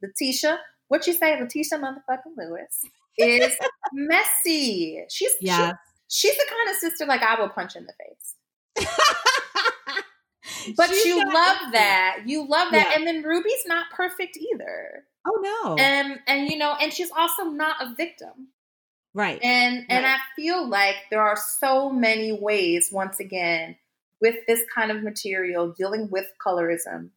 [0.02, 2.84] Letitia, what you say, Letitia motherfucking Lewis,
[3.18, 3.56] is
[3.92, 5.04] messy.
[5.10, 5.72] She's yeah.
[6.06, 8.34] She, she's the kind of sister like I will punch in the face.
[10.76, 12.24] but she's you love that.
[12.26, 12.90] You love that.
[12.90, 12.98] Yeah.
[12.98, 15.04] And then Ruby's not perfect either.
[15.26, 15.76] Oh no.
[15.82, 18.48] And and you know, and she's also not a victim.
[19.14, 19.42] Right.
[19.42, 19.86] And right.
[19.88, 23.76] and I feel like there are so many ways once again
[24.20, 27.10] with this kind of material dealing with colorism,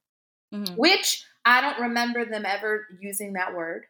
[0.54, 0.76] mm-hmm.
[0.76, 3.86] which I don't remember them ever using that word.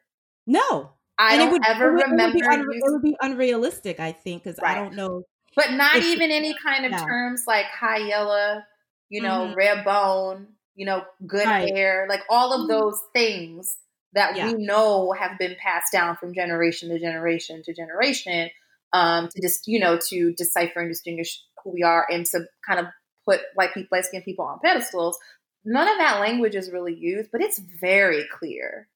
[0.46, 0.92] No.
[1.18, 2.38] I and don't would, ever it would, remember.
[2.38, 4.76] It would, be, it would be unrealistic, I think, because right.
[4.76, 5.24] I don't know.
[5.56, 8.60] But not even any kind of terms like high yellow,
[9.08, 9.54] you know, mm-hmm.
[9.54, 11.68] rare bone, you know, good right.
[11.74, 12.70] hair, like all of mm-hmm.
[12.70, 13.76] those things
[14.12, 14.46] that yeah.
[14.46, 18.50] we know have been passed down from generation to generation to generation
[18.92, 22.80] um, to just you know to decipher and distinguish who we are and to kind
[22.80, 22.86] of
[23.26, 25.18] put white people, light skinned people on pedestals.
[25.64, 28.88] None of that language is really used, but it's very clear.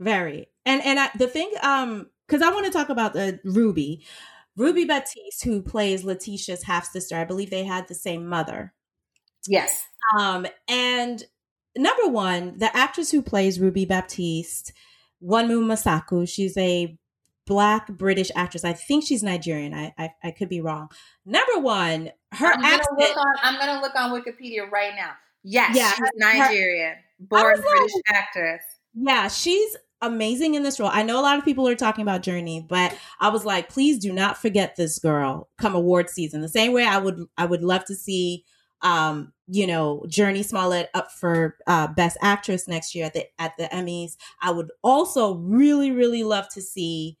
[0.00, 4.04] Very, and and I, the thing, um, because I want to talk about the Ruby,
[4.56, 7.16] Ruby Baptiste, who plays Letitia's half sister.
[7.16, 8.72] I believe they had the same mother.
[9.46, 9.86] Yes.
[10.18, 11.24] Um, and
[11.76, 14.72] number one, the actress who plays Ruby Baptiste,
[15.22, 16.98] Wunmi Mosaku, she's a
[17.46, 18.64] black British actress.
[18.64, 19.74] I think she's Nigerian.
[19.74, 20.88] I I, I could be wrong.
[21.24, 22.98] Number one, her I'm accent.
[22.98, 25.12] Gonna look on, I'm gonna look on Wikipedia right now.
[25.42, 28.62] Yes, yeah, she's Nigerian, born British like, actress.
[28.94, 29.76] Yeah, she's
[30.06, 30.90] amazing in this role.
[30.92, 33.98] I know a lot of people are talking about Jurnee, but I was like, please
[33.98, 36.40] do not forget this girl come award season.
[36.40, 38.44] The same way I would I would love to see
[38.82, 43.56] um, you know, Jurnee Smollett up for uh, Best Actress next year at the at
[43.56, 44.16] the Emmys.
[44.40, 47.16] I would also really, really love to see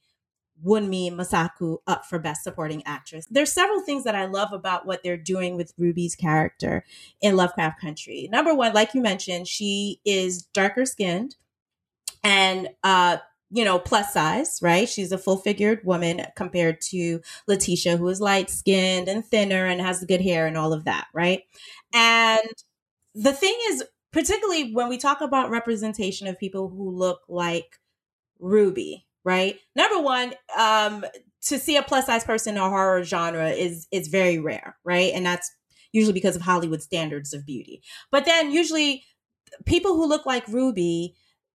[0.64, 3.26] Wunmi Mosaku up for Best Supporting Actress.
[3.30, 6.84] There's several things that I love about what they're doing with Ruby's character
[7.20, 8.28] in Lovecraft Country.
[8.30, 11.36] Number one, like you mentioned, she is darker skinned
[12.24, 13.18] and uh,
[13.50, 14.88] you know, plus size, right?
[14.88, 19.80] She's a full figured woman compared to Letitia, who is light skinned and thinner and
[19.80, 21.42] has good hair and all of that, right?
[21.94, 22.42] And
[23.14, 27.78] the thing is, particularly when we talk about representation of people who look like
[28.38, 29.58] Ruby, right?
[29.76, 31.04] Number one, um,
[31.42, 35.12] to see a plus size person in a horror genre is is very rare, right?
[35.14, 35.50] And that's
[35.92, 37.82] usually because of Hollywood standards of beauty.
[38.10, 39.04] But then usually
[39.66, 41.14] people who look like Ruby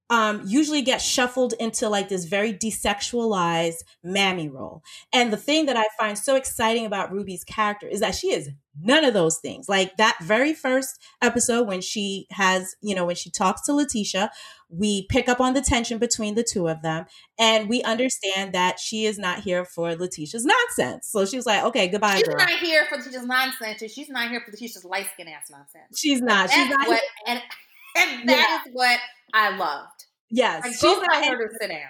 [0.10, 4.82] um, usually get shuffled into like this very desexualized mammy role.
[5.13, 8.50] And the thing that I find so exciting about Ruby's character is that she is
[8.82, 9.69] none of those things.
[9.69, 14.32] Like that very first episode when she has, you know, when she talks to Letitia,
[14.69, 17.06] we pick up on the tension between the two of them
[17.38, 21.08] and we understand that she is not here for Letitia's nonsense.
[21.08, 22.38] So she was like, okay, goodbye, she's girl.
[22.38, 23.91] not here for Letitia's nonsense.
[23.91, 26.00] She's not here for Letitia's light skin ass nonsense.
[26.00, 26.48] She's not.
[26.48, 26.88] That's she's not.
[26.88, 27.41] What, and,
[27.98, 28.69] and that yeah.
[28.69, 29.00] is what
[29.34, 30.06] I loved.
[30.30, 31.89] Yes, like, she's not here to sit down.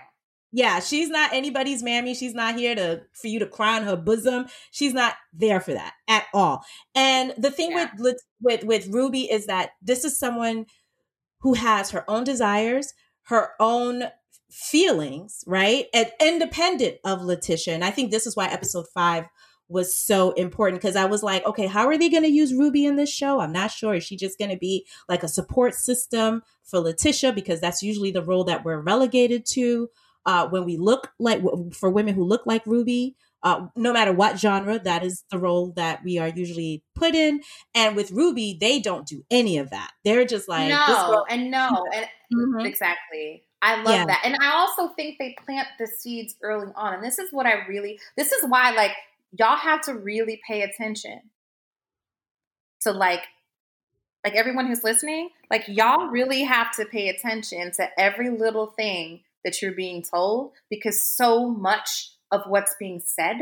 [0.51, 2.15] Yeah, she's not anybody's mammy.
[2.15, 4.47] She's not here to for you to cry on her bosom.
[4.71, 6.63] She's not there for that at all.
[6.95, 7.91] And the thing yeah.
[7.99, 10.65] with with with Ruby is that this is someone
[11.41, 14.05] who has her own desires, her own
[14.49, 15.85] feelings, right?
[15.93, 17.75] And independent of Letitia.
[17.75, 19.25] And I think this is why episode five
[19.69, 22.85] was so important because I was like, okay, how are they going to use Ruby
[22.85, 23.39] in this show?
[23.39, 23.93] I'm not sure.
[23.93, 27.33] Is she just going to be like a support system for Letitia?
[27.33, 29.89] Because that's usually the role that we're relegated to
[30.25, 31.41] uh, when we look like
[31.73, 33.15] for women who look like Ruby.
[33.41, 37.39] Uh, no matter what genre, that is the role that we are usually put in.
[37.73, 39.91] And with Ruby, they don't do any of that.
[40.03, 42.65] They're just like no, and no, and mm-hmm.
[42.65, 43.43] exactly.
[43.61, 44.05] I love yeah.
[44.05, 44.21] that.
[44.23, 46.95] And I also think they plant the seeds early on.
[46.95, 48.91] And this is what I really, this is why, like,
[49.31, 51.21] y'all have to really pay attention
[52.81, 53.23] to, like,
[54.23, 59.21] like everyone who's listening, like, y'all really have to pay attention to every little thing
[59.45, 63.37] that you're being told because so much of what's being said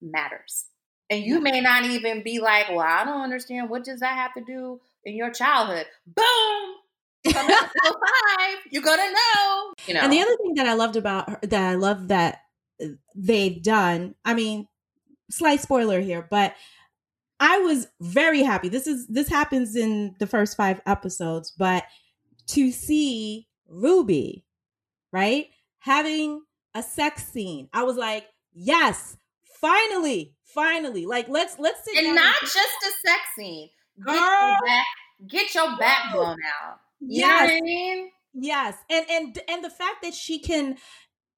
[0.00, 0.66] matters.
[1.10, 3.68] And you may not even be like, well, I don't understand.
[3.68, 5.86] What does that have to do in your childhood?
[6.06, 6.76] Boom!
[7.24, 9.74] Five, you're gonna know.
[9.86, 10.00] You know.
[10.00, 12.38] And the other thing that I loved about her, that I love that
[12.82, 14.14] uh, they've done.
[14.24, 14.66] I mean,
[15.32, 16.54] slight spoiler here, but
[17.40, 18.68] I was very happy.
[18.68, 21.84] This is this happens in the first five episodes, but
[22.48, 24.44] to see Ruby,
[25.10, 25.46] right,
[25.80, 26.42] having
[26.74, 29.16] a sex scene, I was like, yes,
[29.60, 31.06] finally, finally.
[31.06, 33.68] Like let's let's sit and not just a sex scene.
[34.06, 34.86] Get your back,
[35.28, 36.78] get your back blown out.
[37.00, 37.48] You yes.
[37.48, 38.10] know what I mean?
[38.34, 38.76] Yes.
[38.88, 40.76] And and and the fact that she can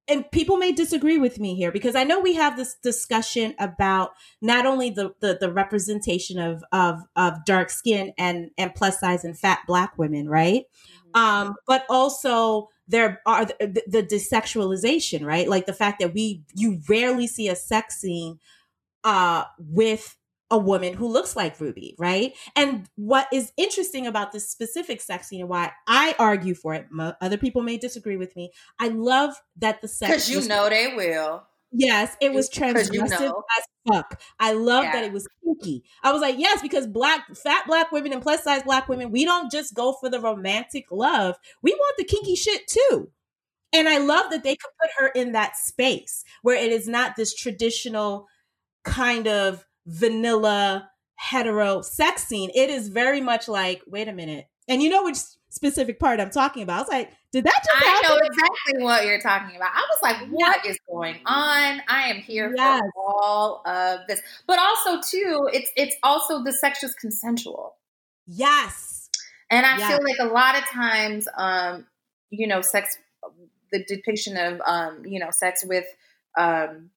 [0.06, 4.12] and people may disagree with me here because I know we have this discussion about
[4.42, 9.24] not only the the, the representation of, of of dark skin and and plus size
[9.24, 10.64] and fat black women, right?
[10.64, 11.20] Mm-hmm.
[11.20, 15.48] Um, but also there are the, the, desexualization, right?
[15.48, 18.38] Like the fact that we you rarely see a sex scene
[19.04, 20.16] uh with
[20.54, 22.32] a woman who looks like Ruby, right?
[22.54, 26.86] And what is interesting about this specific sex scene and why I argue for it,
[27.20, 28.52] other people may disagree with me.
[28.78, 31.42] I love that the sex because you was, know they will.
[31.72, 33.42] Yes, it was transgressive you know.
[33.58, 34.20] as fuck.
[34.38, 34.92] I love yeah.
[34.92, 35.82] that it was kinky.
[36.04, 39.24] I was like, yes, because black, fat black women and plus size black women, we
[39.24, 41.34] don't just go for the romantic love.
[41.62, 43.10] We want the kinky shit too.
[43.72, 47.16] And I love that they could put her in that space where it is not
[47.16, 48.28] this traditional
[48.84, 52.50] kind of vanilla hetero sex scene.
[52.54, 54.46] It is very much like, wait a minute.
[54.68, 55.18] And you know which
[55.54, 56.76] specific part I'm talking about.
[56.76, 58.10] I was like, did that just I happen?
[58.10, 59.70] know exactly what you're talking about.
[59.72, 60.74] I was like, what yes.
[60.74, 61.80] is going on?
[61.88, 62.80] I am here yes.
[62.80, 64.20] for all of this.
[64.46, 67.76] But also too, it's it's also the sex is consensual.
[68.26, 69.10] Yes.
[69.50, 69.88] And I yes.
[69.88, 71.86] feel like a lot of times um,
[72.30, 72.96] you know, sex
[73.70, 75.86] the depiction of um, you know, sex with
[76.36, 76.90] um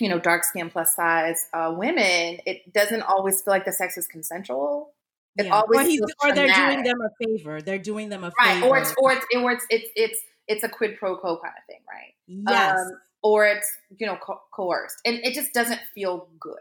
[0.00, 3.96] you know, dark skin plus size uh, women, it doesn't always feel like the sex
[3.96, 4.92] is consensual.
[5.36, 5.54] It yeah.
[5.54, 7.60] always or, or they're doing them a favor.
[7.60, 8.54] They're doing them a right.
[8.54, 8.66] favor.
[8.66, 11.64] Or it's or it's or it's it's it's it's a quid pro quo kind of
[11.66, 12.14] thing, right?
[12.26, 12.78] Yes.
[12.78, 16.56] Um, or it's you know co- coerced, and it just doesn't feel good.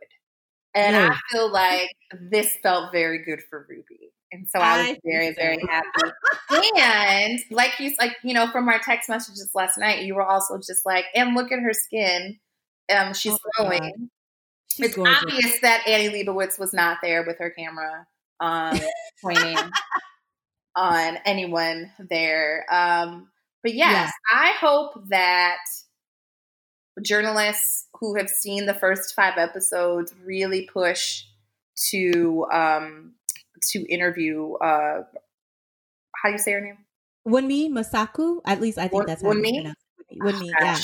[0.74, 0.96] And.
[0.96, 4.12] I feel like this felt very good for Ruby.
[4.34, 5.34] And so I was I very, so.
[5.38, 6.12] very happy.
[6.78, 10.58] and like you like, you know, from our text messages last night, you were also
[10.58, 12.40] just like, and look at her skin
[12.94, 14.10] um, she's oh, growing.
[14.72, 15.24] She's it's gorgeous.
[15.24, 18.08] obvious that Annie Leibovitz was not there with her camera
[18.40, 18.80] um,
[19.22, 19.58] pointing
[20.76, 22.66] on anyone there.
[22.70, 23.30] Um,
[23.64, 24.40] but yes, yeah.
[24.40, 25.58] I hope that
[27.02, 31.24] journalists who have seen the first five episodes really push
[31.90, 33.14] to um,
[33.72, 34.54] to interview.
[34.54, 35.04] Uh,
[36.16, 36.78] how do you say her name?
[37.28, 38.42] Wunmi Mosaku.
[38.46, 39.74] At least I think that's how Wunmi.
[40.22, 40.80] Wunmi, oh, yeah.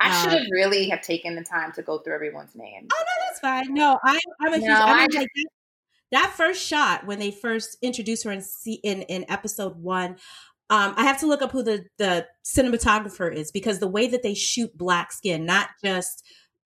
[0.00, 2.86] I should have um, really have taken the time to go through everyone's name.
[2.92, 3.74] Oh no, that's fine.
[3.74, 4.70] No, I, I'm a no, huge.
[4.70, 5.46] I, mean, just, like
[6.12, 10.16] that, first shot when they first introduced her in in, in episode one.
[10.70, 14.22] Um, I have to look up who the the cinematographer is because the way that
[14.22, 16.22] they shoot black skin, not just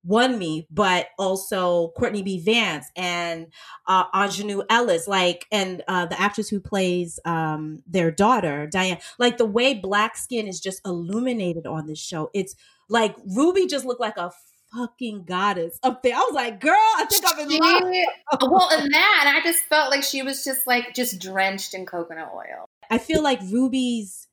[0.07, 2.41] Wunmi, but also Courtney B.
[2.41, 3.47] Vance and
[3.87, 8.99] uh, Aunjanue Ellis, like, and uh, the actress who plays um, their daughter, Diane.
[9.19, 12.31] Like the way black skin is just illuminated on this show.
[12.35, 12.57] It's
[12.93, 14.31] like Ruby just looked like a
[14.75, 16.15] fucking goddess up there.
[16.15, 18.51] I was like, girl, I think I'm in she, love.
[18.51, 22.31] well, and that, I just felt like she was just like just drenched in coconut
[22.35, 22.67] oil.
[22.91, 24.29] I feel like Ruby's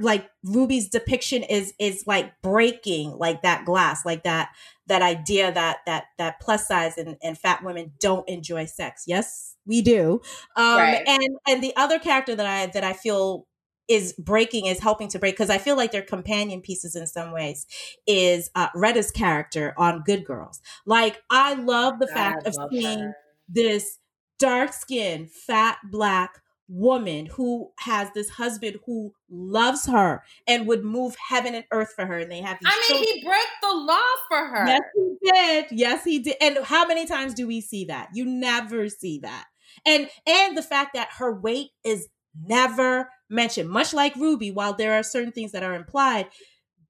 [0.00, 4.48] like Ruby's depiction is is like breaking like that glass, like that
[4.86, 9.04] that idea that that that plus size and, and fat women don't enjoy sex.
[9.06, 10.22] Yes, we do.
[10.56, 11.02] Um right.
[11.06, 13.46] and and the other character that I that I feel
[13.88, 17.32] is breaking is helping to break because I feel like they're companion pieces in some
[17.32, 17.66] ways
[18.06, 20.60] is uh, Retta's character on Good Girls.
[20.84, 23.16] Like I love the fact of seeing her.
[23.48, 23.98] this
[24.38, 31.14] dark skinned, fat black woman who has this husband who loves her and would move
[31.28, 33.14] heaven and earth for her and they have I mean children.
[33.14, 34.66] he broke the law for her.
[34.66, 35.66] Yes, he did.
[35.70, 36.34] Yes, he did.
[36.40, 38.08] And how many times do we see that?
[38.14, 39.44] You never see that.
[39.84, 42.08] And and the fact that her weight is
[42.44, 46.28] never mentioned, much like Ruby, while there are certain things that are implied,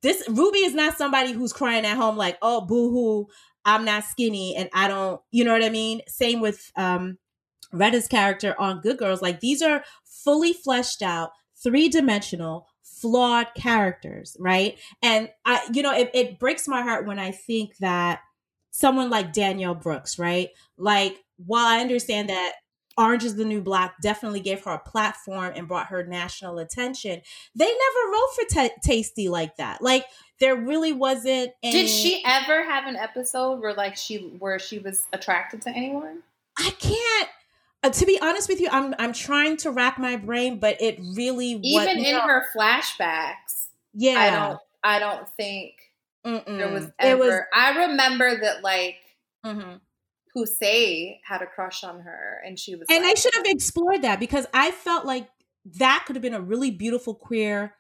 [0.03, 3.27] this Ruby is not somebody who's crying at home like, "Oh, boo-hoo,
[3.65, 7.19] I'm not skinny and I don't, you know what I mean?" Same with um
[7.73, 9.23] Retta's character on Good Girls.
[9.23, 11.31] Like these are fully fleshed out,
[11.63, 14.79] three-dimensional, flawed characters, right?
[15.03, 18.21] And I, you know, it, it breaks my heart when I think that
[18.71, 20.51] someone like Danielle Brooks, right?
[20.79, 22.55] Like, while I understand that
[22.99, 27.21] Orange is the New Black definitely gave her a platform and brought her national attention,
[27.55, 29.83] they never wrote for t- Taystee like that.
[29.83, 30.07] Like,
[30.41, 31.53] there really wasn't.
[31.63, 35.71] Any- Did she ever have an episode where like she where she was attracted to
[35.71, 36.23] anyone?
[36.59, 37.29] I can't.
[37.83, 40.99] Uh, to be honest with you, I'm I'm trying to rack my brain, but it
[41.15, 44.19] really Even in her flashbacks, yeah.
[44.19, 45.75] I don't I don't think
[46.27, 46.45] Mm-mm.
[46.59, 47.19] there was ever.
[47.19, 47.41] was.
[47.55, 48.97] I remember that like
[49.45, 49.81] mhm.
[50.37, 54.03] Hussein had a crush on her, and she was And like, they should have explored
[54.03, 55.29] that because I felt like
[55.79, 57.75] that could have been a really beautiful queer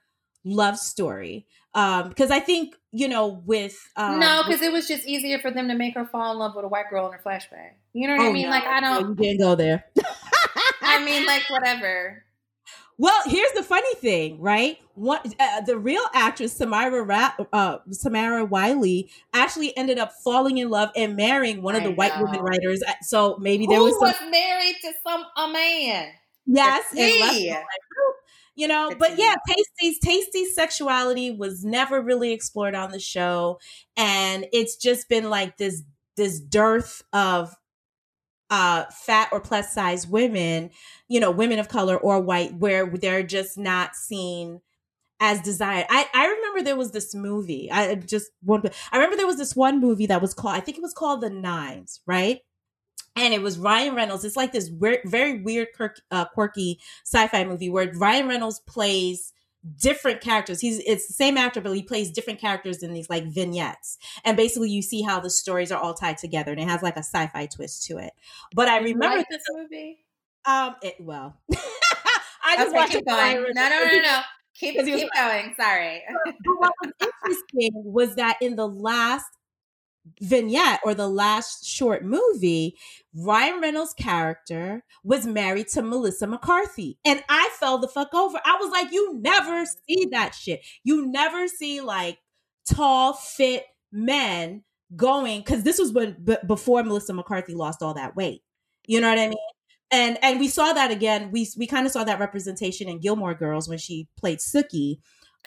[0.45, 1.47] love story.
[1.75, 5.51] Um, because I think you know with um, no, because it was just easier for
[5.51, 7.75] them to make her fall in love with a white girl in her flashback.
[7.93, 8.45] You know what I Oh, mean?
[8.45, 8.51] no.
[8.51, 9.09] Like I don't.
[9.11, 9.85] you didn't go there.
[10.83, 12.25] I mean, like whatever.
[12.99, 14.79] Well, here's the funny thing, right?
[14.95, 20.71] What uh, the real actress Samira Ra- uh, Samira Wiley actually ended up falling in
[20.71, 22.83] love and marrying one of I the white women writers.
[22.87, 26.13] Uh, So maybe there Who was was, married to some a man?
[26.47, 27.65] yes, and
[28.55, 28.91] you know.
[28.91, 33.59] The But yeah, Taystee's Taystee's sexuality was never really explored on the show,
[33.97, 35.83] and it's just been like this
[36.17, 37.55] this dearth of
[38.51, 40.71] uh fat or plus size women
[41.09, 44.61] you know women of color or white where they're just not seen
[45.21, 45.87] as desired.
[45.89, 47.71] I i remember there was this movie.
[47.73, 50.79] I just one i remember there was this one movie that was called i think
[50.79, 52.41] it was called the nines right?
[53.17, 54.25] And it was Ryan Reynolds.
[54.25, 59.33] It's like this weird, very weird, quirky, uh, quirky sci-fi movie where Ryan Reynolds plays
[59.81, 60.61] different characters.
[60.61, 63.99] He's it's the same actor, but he plays different characters in these like vignettes.
[64.25, 66.97] And basically, you see how the stories are all tied together, and it has like
[66.97, 68.12] a sci-fi twist to it.
[68.55, 70.05] But I remember like this movie?
[70.47, 71.37] um, it well.
[72.45, 73.43] I just Okay, watched it going.
[73.55, 74.21] No, no, no, no.
[74.59, 75.55] Keep keep going.
[75.61, 76.03] Sorry.
[76.25, 79.27] but what was interesting was that in the last
[80.21, 82.77] vignette or the last short movie,
[83.15, 86.99] Ryan Reynolds' character was married to Melissa McCarthy.
[87.05, 88.39] And I fell the fuck over.
[88.45, 90.65] I was like, you never see that shit.
[90.85, 92.19] You never see like
[92.69, 94.63] tall, fit men
[94.95, 98.43] going, because this was when b- before Melissa McCarthy lost all that weight.
[98.87, 99.39] You know what I mean?
[99.91, 101.31] And and we saw that again.
[101.31, 104.99] We we kind of saw that representation in Gilmore Girls when she played Sookie.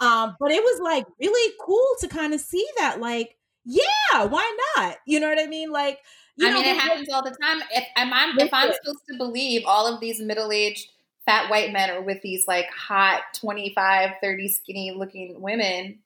[0.01, 3.35] Um, but it was like really cool to kind of see that, like,
[3.69, 4.97] yeah, why not?
[5.05, 5.71] You know what I mean?
[5.71, 5.99] Like,
[6.35, 7.61] you I know, mean, it happens all the time.
[7.71, 10.87] If I'm, if I'm supposed to believe all of these middle-aged
[11.25, 15.99] fat white men are with these like hot 25, 30 skinny looking women,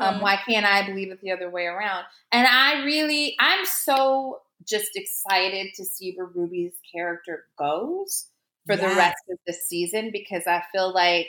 [0.00, 0.20] um, Mhm.
[0.20, 2.04] why can't I believe it the other way around?
[2.32, 8.26] And I really, I'm so just excited to see where Ruby's character goes
[8.66, 11.28] for the rest of the season because I feel like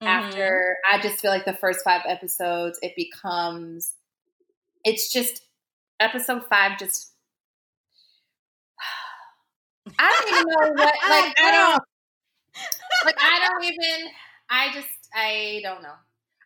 [0.00, 0.60] Mhm.
[0.60, 3.94] after I just feel like the first five episodes, it becomes
[4.84, 5.42] it's just
[5.98, 7.12] episode five just
[9.98, 11.82] I don't even know what like I don't
[13.04, 14.10] like I don't even
[14.48, 15.94] I just I don't know.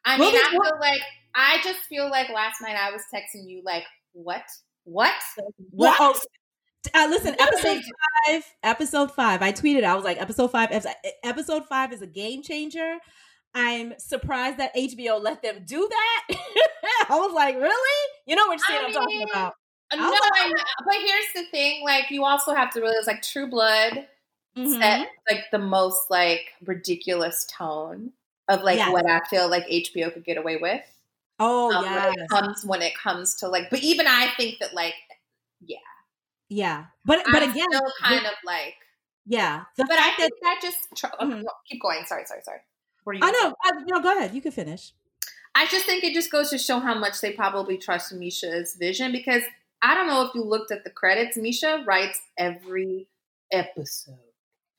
[0.05, 1.01] I mean I feel like
[1.35, 4.45] I just feel like last night I was texting you like what?
[4.85, 5.12] What?
[5.70, 5.97] What?
[6.01, 6.14] oh,
[6.95, 7.82] uh, listen, episode
[8.26, 9.43] five, episode five.
[9.43, 10.68] I tweeted, I was like, episode five,
[11.22, 12.99] episode five is a game changer.
[13.55, 16.26] I'm surprised that HBO let them do that.
[17.11, 18.11] I was like, really?
[18.26, 19.55] You know which scene I I'm talking about?
[19.92, 20.62] Uh, No, like, I know.
[20.86, 24.09] But here's the thing: like, you also have to realize, like, True Blood
[24.57, 24.80] Mhm.
[24.80, 28.12] set like the most like ridiculous tone
[28.48, 28.92] of like Yes.
[28.92, 30.82] what I feel like HBO could get away with.
[31.40, 31.84] Oh um,
[32.16, 34.94] it comes when it comes to like, but even I think that like,
[35.61, 35.78] yeah.
[36.48, 38.76] Yeah, but but I'm again, still kind the- of like,
[39.26, 39.64] yeah.
[39.76, 41.42] The but I fact that think that just oh, Mhm.
[41.68, 42.05] keep going.
[42.07, 42.61] Sorry, sorry, sorry.
[43.05, 43.55] What you I know.
[43.62, 44.34] I, no, go ahead.
[44.34, 44.92] You can finish.
[45.55, 49.12] I just think it just goes to show how much they probably trust Misha's vision
[49.12, 49.42] because
[49.82, 51.36] I don't know if you looked at the credits.
[51.36, 53.07] Misha writes every
[53.52, 54.18] episode.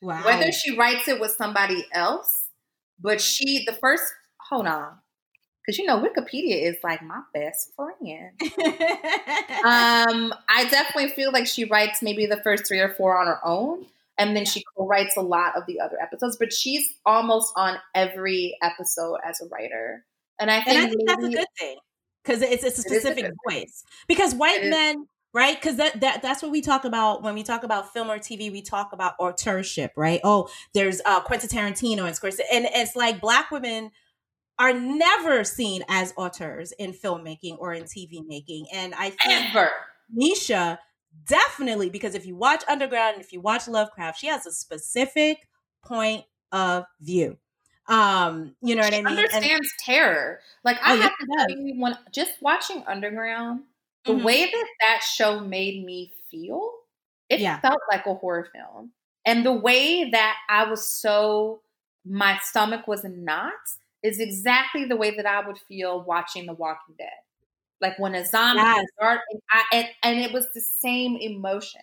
[0.02, 0.24] Wow.
[0.24, 2.50] whether she writes it with somebody else,
[3.00, 4.04] but she the first
[4.38, 4.98] hold on.
[5.66, 8.32] Because you know, Wikipedia is like my best friend.
[9.66, 13.40] Um, I definitely feel like she writes maybe the first three or four on her
[13.44, 13.88] own.
[14.18, 16.38] And then she co-writes a lot of the other episodes.
[16.38, 20.06] But she's almost on every episode as a writer,
[20.40, 21.78] and I think, and I think that's a good thing
[22.24, 23.84] because it's it's a specific it a voice.
[24.08, 25.60] Because white men, right?
[25.60, 28.52] Because that that that's what we talk about when we talk about film or TV.
[28.52, 30.20] We talk about authorship, right?
[30.24, 33.92] Oh, there's uh, Quentin Tarantino and Scorsese, and it's like black women
[34.58, 38.68] are never seen as auteurs in filmmaking or in TV making.
[38.74, 39.70] And I think Ever.
[40.12, 40.80] Misha
[41.28, 45.48] definitely, because if you watch Underground and if you watch Lovecraft, she has a specific
[45.84, 47.38] point of view.
[47.88, 49.08] Um, you know she what I mean?
[49.08, 50.40] Understands and, terror.
[50.64, 53.62] Like I oh, have to tell you, when just watching Underground,
[54.06, 54.24] the mm-hmm.
[54.24, 56.72] way that that show made me feel,
[57.30, 57.60] it yeah.
[57.60, 58.92] felt like a horror film,
[59.26, 61.62] and the way that I was so
[62.06, 66.96] my stomach was knots is exactly the way that I would feel watching The Walking
[66.98, 67.10] Dead.
[67.82, 68.86] Like when a zombie yes.
[68.98, 71.82] started, and, I, and, and it was the same emotion.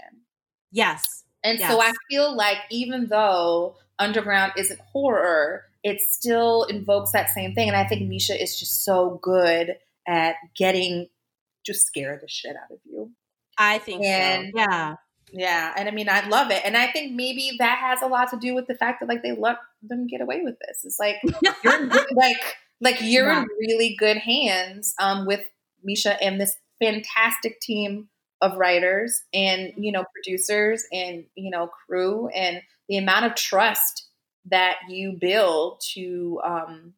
[0.70, 1.04] Yes.
[1.44, 1.70] And yes.
[1.70, 7.68] so I feel like even though Underground isn't horror, it still invokes that same thing.
[7.68, 9.76] And I think Misha is just so good
[10.06, 11.08] at getting
[11.64, 13.10] just scare the shit out of you.
[13.58, 14.60] I think and, so.
[14.60, 14.94] Yeah.
[15.34, 18.28] Yeah, and I mean, I love it, and I think maybe that has a lot
[18.32, 20.84] to do with the fact that like they let them get away with this.
[20.84, 21.16] It's like
[21.64, 23.40] you're like like you're yeah.
[23.40, 25.40] in really good hands um, with
[25.84, 28.08] Misha and this fantastic team
[28.40, 34.08] of writers and you know producers and you know crew and the amount of trust
[34.50, 36.92] that you build to um,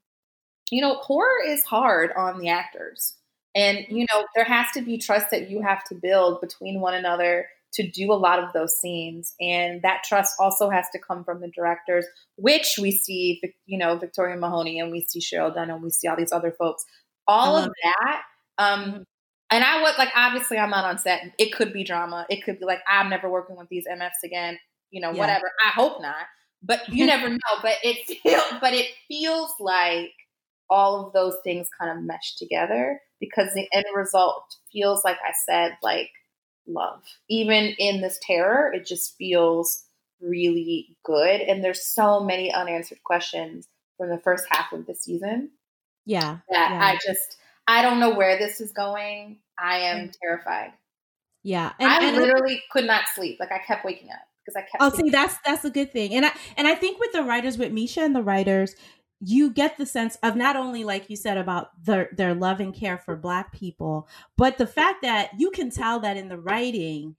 [0.71, 3.15] you know horror is hard on the actors
[3.55, 6.95] and you know there has to be trust that you have to build between one
[6.95, 9.35] another to do a lot of those scenes.
[9.41, 12.07] And that trust also has to come from the directors,
[12.37, 16.09] which we see, you know, Victoria Mahoney and we see Cheryl Dunye and we see
[16.09, 16.85] all these other folks.
[17.27, 18.23] All of that.
[18.59, 19.03] Um, mm-hmm.
[19.51, 21.23] and I was like, obviously, I'm not on set.
[21.39, 22.27] It could be drama.
[22.29, 24.59] It could be like, I'm never working with these MFs again.
[24.91, 25.19] You know, yeah.
[25.19, 25.51] whatever.
[25.65, 26.27] I hope not,
[26.63, 27.39] but you never know.
[27.63, 30.13] But it feels, but it feels like
[30.71, 35.33] all of those things kind of mesh together because the end result feels like I
[35.47, 36.11] said, like
[36.67, 37.03] love.
[37.29, 39.85] Even in this terror, it just feels
[40.21, 41.41] really good.
[41.41, 45.51] And there's so many unanswered questions from the first half of the season.
[46.07, 46.39] Yeah.
[46.51, 46.85] That yeah.
[46.85, 47.37] I just,
[47.67, 49.39] I don't know where this is going.
[49.59, 50.73] I am terrified.
[51.43, 51.73] Yeah.
[51.79, 53.39] And, I and literally could not sleep.
[53.41, 54.77] Like I kept waking up because I kept.
[54.81, 57.57] Oh, see, that's that's a good thing, and I and I think with the writers,
[57.59, 58.75] with Misha and the writers,
[59.21, 62.75] you get the sense of not only like you said about their their love and
[62.75, 67.17] care for black people but the fact that you can tell that in the writing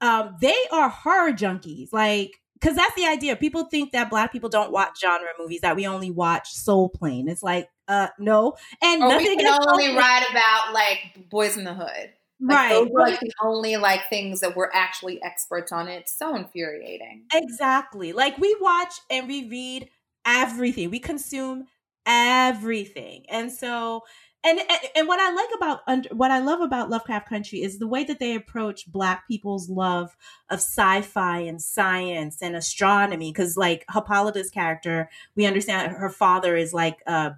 [0.00, 4.48] um they are horror junkies like because that's the idea people think that black people
[4.48, 9.02] don't watch genre movies that we only watch soul plane it's like uh no and
[9.02, 12.70] or nothing we can only write about like boys in the hood like, right.
[12.70, 15.88] Those are like the only like things that we're actually experts on.
[15.88, 17.24] It's so infuriating.
[17.34, 18.12] Exactly.
[18.12, 19.88] Like we watch and we read
[20.24, 20.90] everything.
[20.90, 21.66] We consume
[22.06, 23.24] everything.
[23.28, 24.02] And so
[24.44, 24.60] and,
[24.94, 28.20] and, what I like about what I love about Lovecraft Country is the way that
[28.20, 30.16] they approach Black people's love
[30.48, 33.32] of sci-fi and science and astronomy.
[33.32, 37.30] Because like Hippolyta's character, we understand her father is like uh,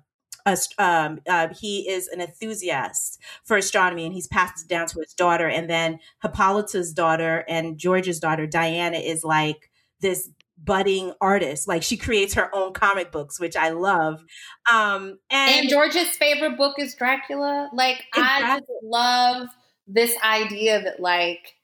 [0.78, 5.14] um, uh, he is an enthusiast for astronomy and he's passed it down to his
[5.14, 5.48] daughter.
[5.48, 9.70] And then Hippolyta's daughter and George's daughter, Diana, is like
[10.00, 10.30] this
[10.62, 11.66] budding artist.
[11.66, 14.22] Like she creates her own comic books, which I love.
[14.70, 17.70] Um, and, and George's favorite book is Dracula.
[17.72, 18.48] Like exactly.
[18.48, 19.48] I just love
[19.86, 21.54] this idea that like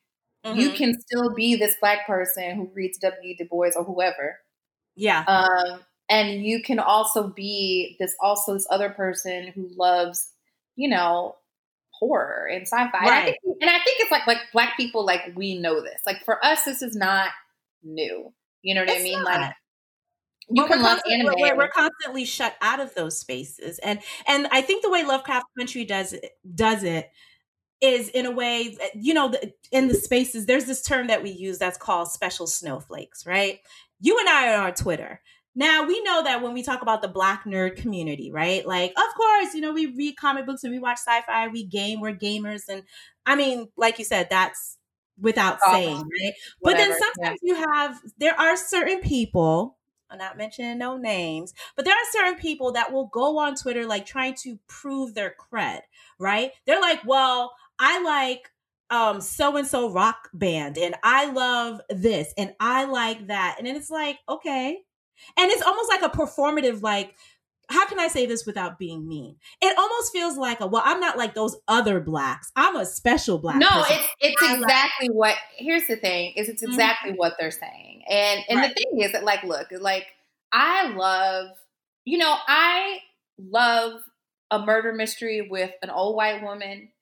[0.45, 0.59] mm-hmm.
[0.59, 3.37] you can still be this black person who reads W.
[3.37, 4.39] Du Bois or whoever.
[4.97, 5.25] Yeah.
[5.27, 10.29] Um, and you can also be this also this other person who loves,
[10.77, 11.37] you know,
[11.91, 12.99] horror and sci-fi.
[12.99, 13.03] Right.
[13.03, 16.01] And, I think, and I think it's like like black people like we know this.
[16.07, 17.31] Like for us, this is not
[17.83, 18.33] new.
[18.67, 19.23] You know what it's I mean?
[19.23, 19.41] Not.
[19.41, 19.55] Like
[20.49, 21.35] you can love anime.
[21.39, 25.47] We're, we're, constantly shut out of those spaces, and and I think the way Lovecraft
[25.57, 27.09] Country does it does it
[27.81, 29.33] is in a way you know
[29.71, 33.61] in the spaces there's this term that we use that's called special snowflakes right
[34.01, 35.21] you and i are on twitter
[35.55, 39.15] now we know that when we talk about the black nerd community right like of
[39.15, 42.63] course you know we read comic books and we watch sci-fi we game we're gamers
[42.71, 42.83] and
[43.27, 44.76] i mean like you said that's
[45.21, 46.35] without oh, saying, right?
[46.61, 46.61] Whatever.
[46.61, 47.55] But then sometimes yeah.
[47.55, 49.77] you have there are certain people,
[50.11, 53.87] I'm not mentioning no names, but there are certain people that will go on Twitter
[53.87, 55.81] like trying to prove their cred,
[56.19, 56.53] right?
[56.67, 58.51] They're like, well, I like
[58.89, 63.57] um so and so rock band and I love this and I like that.
[63.59, 64.79] And then it's like, okay.
[65.37, 67.15] And it's almost like a performative like
[67.69, 69.37] how can I say this without being mean?
[69.61, 72.53] It almost feels like a well, I'm not like those other blacks.
[72.57, 73.59] I'm a special black.
[73.59, 73.97] No, person.
[73.97, 75.37] it's it's I exactly what.
[75.57, 76.69] Here's the thing: is it's Mhm.
[76.69, 78.69] exactly what they're saying, and and Right.
[78.69, 80.07] the thing is that like, look, like
[80.53, 81.49] I love,
[82.05, 83.01] you know, I
[83.39, 84.03] love
[84.51, 86.93] a murder mystery with an old white woman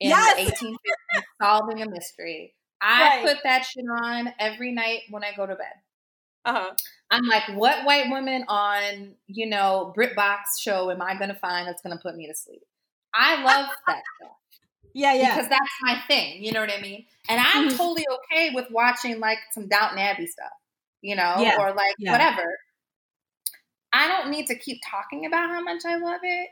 [0.00, 0.36] in Yes!
[0.36, 2.54] the 1850s solving a mystery.
[2.80, 3.22] I Right.
[3.22, 5.74] put that shit on every night when I go to bed.
[6.44, 6.74] uh-huh.
[7.12, 11.68] I'm like, what white woman on, you know, BritBox show am I going to find
[11.68, 12.62] that's going to put me to sleep?
[13.14, 14.36] I love that stuff
[14.94, 15.36] Yeah, yeah.
[15.36, 16.42] because that's my thing.
[16.44, 17.06] You know what I mean?
[17.28, 17.76] And I'm Mhm.
[17.76, 20.52] totally okay with watching like some Downton Abbey stuff,
[21.02, 22.12] you know, Yeah, or like yeah.
[22.12, 22.58] whatever.
[23.92, 26.48] I don't need to keep talking about how much I love it,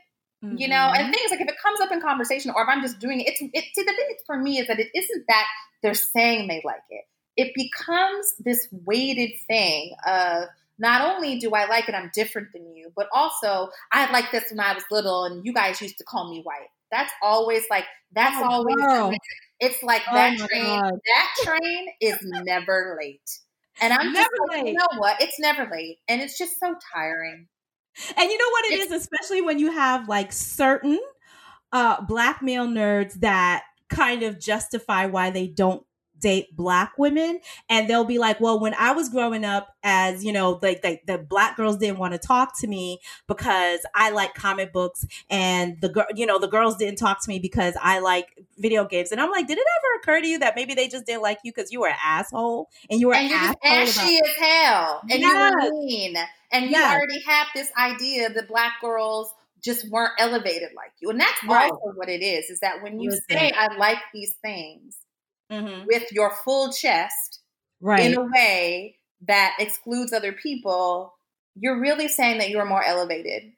[0.59, 0.91] you know.
[0.95, 3.27] And things like if it comes up in conversation, or if I'm just doing it,
[3.29, 3.65] it's it.
[3.73, 5.47] See, the thing for me is that it isn't that
[5.81, 7.05] they're saying they like it.
[7.41, 10.45] It becomes this weighted thing of
[10.77, 14.45] not only do I like it, I'm different than you, but also I like this
[14.51, 16.69] when I was little, and you guys used to call me white.
[16.91, 19.11] That's always like that's Oh, always girl.
[19.59, 20.81] it's like Oh that train.
[20.81, 20.99] God.
[21.05, 23.21] That train is never late.
[23.81, 24.67] And I'm just Never late.
[24.67, 25.21] you know what?
[25.21, 27.47] It's never late, and it's just so tiring.
[28.17, 30.99] And you know what it It's- is, especially when you have like certain
[31.71, 35.85] uh black male nerds that kind of justify why they don't
[36.21, 40.31] date black women and they'll be like well when i was growing up as you
[40.31, 44.33] know like the, the black girls didn't want to talk to me because i like
[44.35, 47.99] comic books and the girl you know the girls didn't talk to me because i
[47.99, 50.87] like video games and i'm like did it ever occur to you that maybe they
[50.87, 53.55] just didn't like you because you were an asshole and you were and an you're
[53.73, 55.53] ashy about- as hell, and Yes.
[55.63, 56.15] you were mean,
[56.51, 56.93] and you Yes.
[56.95, 61.71] already have this idea that black girls just weren't elevated like you, and that's Right.
[61.71, 62.49] also what it is.
[62.49, 63.23] Is that when you Listen.
[63.29, 64.97] say I like these things
[65.51, 65.85] Mhm.
[65.87, 67.41] with your full chest
[67.81, 68.97] right in a way
[69.27, 71.13] that excludes other people,
[71.55, 73.51] you're really saying that you're more elevated.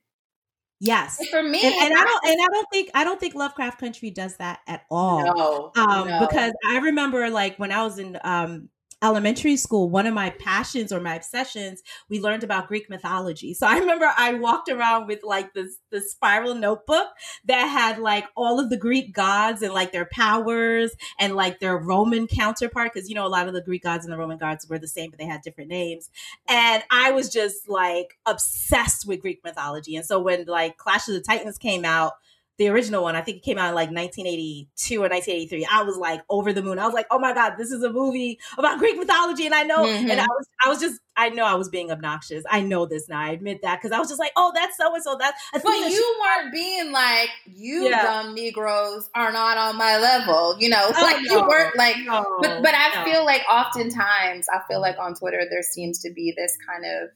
[0.80, 3.36] yes And for me, and, and I don't and I don't think I don't think
[3.36, 5.24] Lovecraft Country does that at all.
[5.36, 6.20] no, Um, no.
[6.20, 8.70] because I remember like when I was in um
[9.04, 13.54] elementary school, one of my passions or my obsessions, we learned about Greek mythology.
[13.54, 17.08] So I remember I walked around with like this this spiral notebook
[17.46, 21.78] that had like all of the Greek gods and like their powers and like their
[21.78, 24.68] Roman counterpart because you know a lot of the Greek gods and the Roman gods
[24.68, 26.10] were the same but they had different names.
[26.48, 29.96] And I was just like obsessed with Greek mythology.
[29.96, 32.14] And so when like Clash of the Titans came out,
[32.58, 35.66] the original one, I think it came out in like 1982 or 1983.
[35.72, 36.78] I was like over the moon.
[36.78, 39.46] I was like, oh my God, this is a movie about Greek mythology.
[39.46, 40.10] And I know, Mhm.
[40.12, 42.44] and I was, I was just, I know I was being obnoxious.
[42.50, 43.20] I know this now.
[43.20, 45.16] I admit that because I was just like, oh, that's so and so.
[45.20, 48.04] That's, But you weren't being like, you Yeah.
[48.04, 52.24] dumb Negroes are not on my level, you know, Oh, like you weren't like, no,
[52.42, 53.12] but but I no.
[53.12, 57.10] feel like oftentimes I feel like on Twitter there seems to be this kind of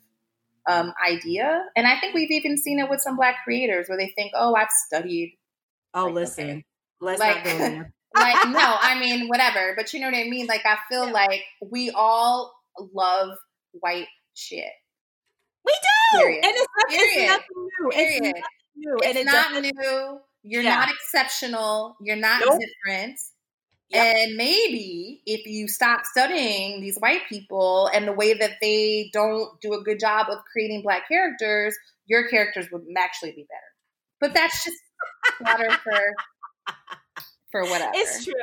[0.68, 4.12] um, idea, and I think we've even seen it with some Black creators where they
[4.16, 5.38] think, oh, I've studied,
[5.94, 6.66] oh, like, listen, okay.
[7.02, 7.94] let's Like- not go there.
[8.16, 10.48] like no, I mean whatever, but you know what I mean.
[10.48, 12.52] Like I feel like we all
[12.94, 13.38] love
[13.74, 14.72] white shit.
[15.66, 15.74] We
[16.14, 16.20] do.
[16.20, 16.46] Period.
[16.46, 17.90] And it's, not, it's nothing new.
[17.90, 18.24] It's Period.
[18.24, 18.44] nothing
[18.78, 18.98] new.
[19.02, 20.20] It's and it not new.
[20.44, 20.76] You're Yeah.
[20.76, 21.98] not exceptional.
[22.02, 22.60] You're not Nope.
[22.60, 23.20] different.
[23.90, 24.16] Yep.
[24.18, 29.60] And maybe if you stop studying these white people and the way that they don't
[29.62, 31.76] do a good job of creating black characters,
[32.06, 33.62] your characters would actually be better.
[34.20, 34.78] But that's just
[35.42, 36.00] water for
[37.52, 37.92] for whatever.
[37.96, 38.34] It's true.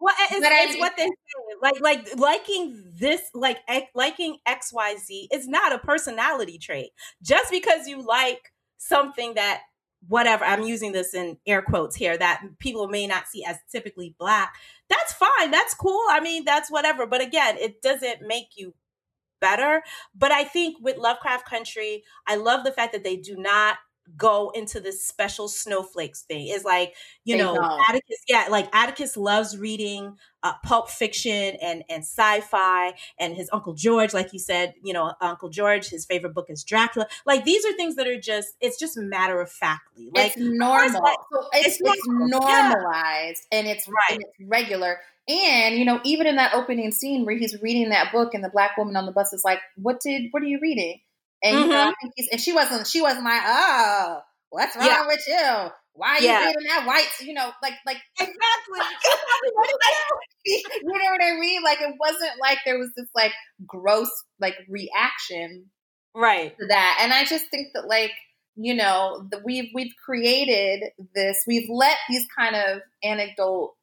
[0.00, 1.10] Well, it's, I it's mean- what they say.
[1.62, 3.58] Like, like liking this, like
[3.94, 6.90] liking X, Y, Z is not a personality trait.
[7.22, 8.40] Just because you like
[8.78, 9.62] something that,
[10.08, 14.14] whatever, I'm using this in air quotes here, that people may not see as typically
[14.18, 14.54] black.
[14.88, 15.50] That's fine.
[15.50, 16.04] That's cool.
[16.10, 17.06] I mean, that's whatever.
[17.06, 18.74] But again, it doesn't make you
[19.40, 19.82] better.
[20.14, 23.76] But I think with Lovecraft Country, I love the fact that they do not
[24.16, 26.48] go into this special snowflakes thing.
[26.48, 26.94] It's like,
[27.24, 27.56] you They know.
[27.88, 33.74] Atticus, yeah, like Atticus loves reading uh, pulp fiction and and sci-fi and his uncle
[33.74, 37.06] George, like you said, you know, Uncle George, his favorite book is Dracula.
[37.26, 40.10] Like these are things that are just it's just matter of factly.
[40.14, 41.02] Like it's normal.
[41.02, 42.48] like, so it's, it's it's, normal.
[42.48, 42.72] Yeah.
[42.74, 44.16] normalized and it's Right.
[44.16, 44.98] and it's regular.
[45.28, 48.48] And you know, even in that opening scene where he's reading that book, and the
[48.50, 50.28] black woman on the bus is like, "What did?
[50.32, 51.00] What are you reading?"
[51.42, 51.90] And you know, I mm-hmm.
[52.00, 52.86] think he's and she wasn't.
[52.86, 54.20] She wasn't like, "Oh,
[54.50, 55.06] what's wrong Yeah.
[55.06, 55.70] with you?
[55.94, 56.46] Why are you Yeah.
[56.46, 58.80] reading that white?" You know, like like exactly.
[60.44, 61.62] you know what I mean?
[61.62, 63.32] Like it wasn't like there was this like
[63.66, 65.66] gross like reaction
[66.14, 66.56] right.
[66.58, 66.98] to that.
[67.02, 68.12] And I just think that like,
[68.56, 70.84] you know, the, we've we've created
[71.14, 73.74] this, we've let these kind of anecdotal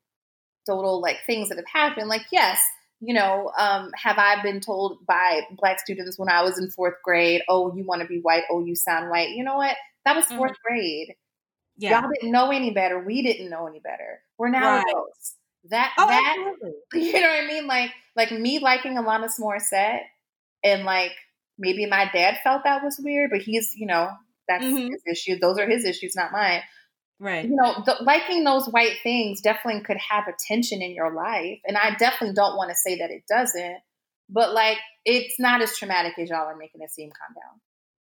[1.01, 2.09] like things that have happened.
[2.09, 2.61] Like, yes,
[3.01, 6.95] you know, um, have I been told by black students when I was in fourth
[7.03, 9.29] grade, oh, you want to be white, oh, you sound white.
[9.29, 9.75] You know what?
[10.05, 10.53] That was 4th mm-hmm.
[10.65, 11.15] grade.
[11.77, 12.01] Yeah.
[12.01, 12.99] Y'all didn't know any better.
[12.99, 14.19] We didn't know any better.
[14.37, 14.85] We're now right.
[14.89, 15.35] adults.
[15.69, 16.73] That oh, that absolutely.
[16.93, 17.67] you know what I mean?
[17.67, 20.01] Like like me liking Alanis Morissette
[20.63, 21.11] and like
[21.57, 24.09] maybe my dad felt that was weird, but he's, you know,
[24.47, 24.91] that's mm-hmm.
[24.91, 25.39] his issue.
[25.39, 26.61] Those are his issues, not mine.
[27.19, 27.45] Right.
[27.45, 31.59] You know, the, liking those white things definitely could have attention in your life.
[31.65, 33.79] And I definitely don't want to say that it doesn't,
[34.29, 37.09] but like it's not as traumatic as y'all are making it seem.
[37.09, 37.59] Calm down.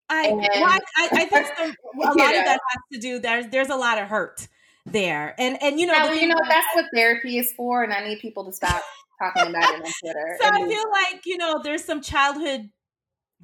[0.08, 1.32] I, and, well, I, I, think
[1.94, 2.24] a lot know.
[2.28, 3.18] of that has to do.
[3.18, 4.46] There's there's a lot of hurt
[4.84, 8.06] there, and and you know, well, you know that's what therapy is for, and I
[8.06, 8.82] need people to stop
[9.20, 10.36] talking about it on Twitter.
[10.40, 12.70] So and, I feel like you know, there's some childhood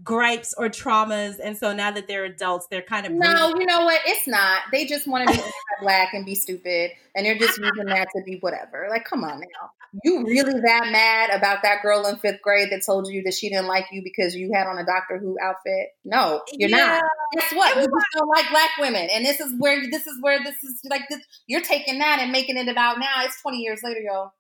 [0.03, 3.85] gripes or traumas and so now that they're adults they're kind of no you know
[3.85, 4.01] what?
[4.07, 4.63] It's not.
[4.73, 5.43] They just want to be
[5.81, 8.89] black and be stupid and they're just using that to be whatever.
[8.91, 9.71] Like come on now.
[10.03, 13.51] You really that mad about that girl in fifth grade that told you that she
[13.51, 15.89] didn't like you because you had on a doctor who outfit?
[16.05, 16.77] No you're yeah.
[16.77, 17.77] not guess what?
[17.77, 20.81] You just don't like black women and this is where this is where this is
[20.89, 23.25] like this you're taking that and making it about now.
[23.25, 24.33] It's 20 years later y'all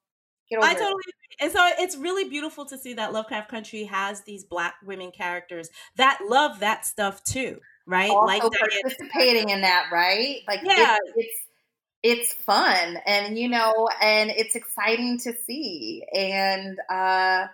[0.61, 1.13] I totally agree.
[1.41, 5.71] And so it's really beautiful to see that Lovecraft Country has these black women characters
[5.97, 8.11] that love that stuff too, right?
[8.11, 10.41] Also like participating in that, right?
[10.47, 10.97] Like yeah.
[10.97, 11.39] It, it's
[12.05, 16.05] it's fun and you know, and it's exciting to see.
[16.13, 17.47] And uh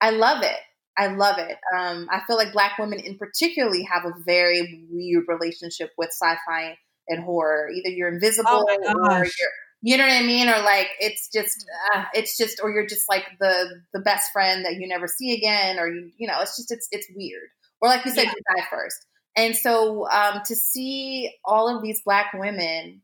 [0.00, 0.58] I love it.
[0.96, 1.56] I love it.
[1.76, 6.78] Um, I feel like black women in particularly have a very weird relationship with sci-fi
[7.08, 7.68] and horror.
[7.70, 9.54] Either you're invisible oh or you're
[9.86, 10.48] you know what I mean?
[10.48, 14.64] Or like it's just uh, it's just or you're just like the the best friend
[14.64, 17.50] that you never see again, or you you know it's just it's it's weird.
[17.82, 18.32] Or like you said, yeah.
[18.34, 19.06] you die first.
[19.36, 23.02] And so um, to see all of these black women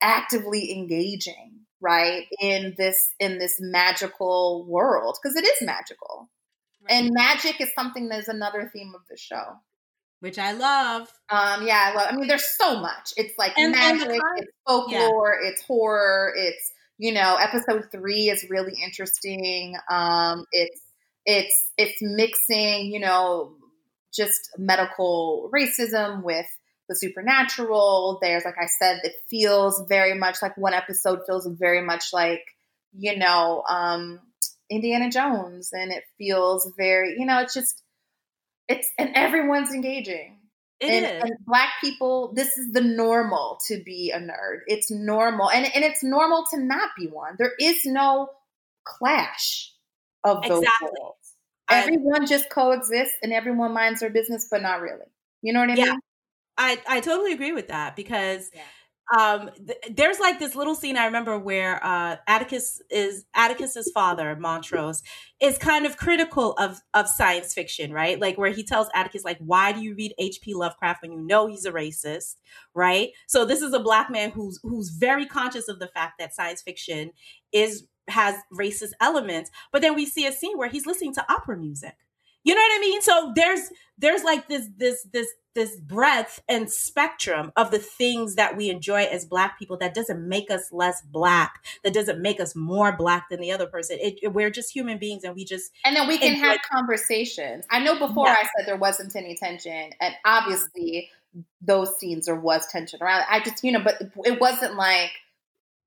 [0.00, 6.30] actively engaging right in this in this magical world because it is magical
[6.82, 6.92] right.
[6.92, 9.56] and magic is something that's another theme of the show
[10.20, 11.02] which I love.
[11.28, 12.08] Um, yeah, I love.
[12.10, 13.12] I mean, there's so much.
[13.16, 15.48] It's like and, magic, and it's folklore, yeah.
[15.48, 19.74] it's horror, it's you know, episode three is really interesting.
[19.90, 20.80] Um, it's
[21.24, 23.54] it's it's mixing, you know,
[24.14, 26.46] just medical racism with
[26.90, 28.18] the supernatural.
[28.20, 32.42] There's, like I said, it feels very much like one episode feels very much like,
[32.92, 34.20] you know, um,
[34.70, 37.82] Indiana Jones, and it feels very, you know, it's just
[38.70, 40.38] it's and everyone's engaging.
[40.80, 41.22] It and, is.
[41.22, 44.60] and, black people, this is the normal to be a nerd.
[44.66, 45.50] It's normal.
[45.50, 47.34] And, and it's normal to not be one.
[47.38, 48.30] There is no
[48.84, 49.72] clash
[50.24, 50.88] of those exactly.
[50.98, 51.16] worlds.
[51.68, 55.04] Everyone just coexists and everyone minds their business, but not really.
[55.42, 55.84] You know what I yeah.
[55.84, 56.00] mean?
[56.56, 58.62] I, I totally agree with that because yeah
[59.16, 64.36] um, th- there's like this little scene I remember where uh, Atticus is Atticus's father,
[64.36, 65.02] Montrose,
[65.40, 68.20] is kind of critical of of science fiction, right?
[68.20, 70.54] Like where he tells Atticus, like, why do you read H.P.
[70.54, 72.36] Lovecraft when you know he's a racist,
[72.74, 73.10] right?
[73.26, 76.62] So this is a black man who's who's very conscious of the fact that science
[76.62, 77.10] fiction
[77.52, 81.56] is has racist elements, but then we see a scene where he's listening to opera
[81.56, 81.94] music.
[82.44, 83.02] You know what I mean?
[83.02, 88.56] So there's there's like this this this this breadth and spectrum of the things that
[88.56, 92.54] we enjoy as black people that doesn't make us less black that doesn't make us
[92.54, 95.72] more black than the other person it, it, we're just human beings and we just
[95.84, 98.36] and then we can enjoy- have conversations i know before yeah.
[98.40, 101.10] i said there wasn't any tension and obviously
[101.60, 105.10] those scenes there was tension around i just you know but it wasn't like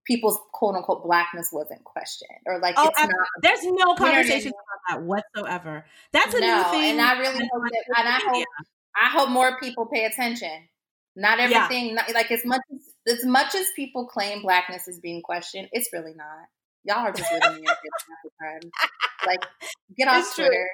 [0.06, 3.10] people's quote unquote blackness wasn't questioned or like oh, not,
[3.42, 7.64] there's no conversation about that whatsoever that's a no, new thing and i really hope
[7.64, 8.46] that and i hope
[8.96, 10.70] I hope more people pay attention.
[11.16, 11.94] Not everything, yeah.
[11.94, 15.90] not, like as much as as much as people claim blackness is being questioned, it's
[15.94, 16.48] really not.
[16.86, 17.76] Y'all are just living in your
[18.42, 18.72] time.
[19.26, 19.46] Like,
[19.96, 20.70] get off it's Twitter.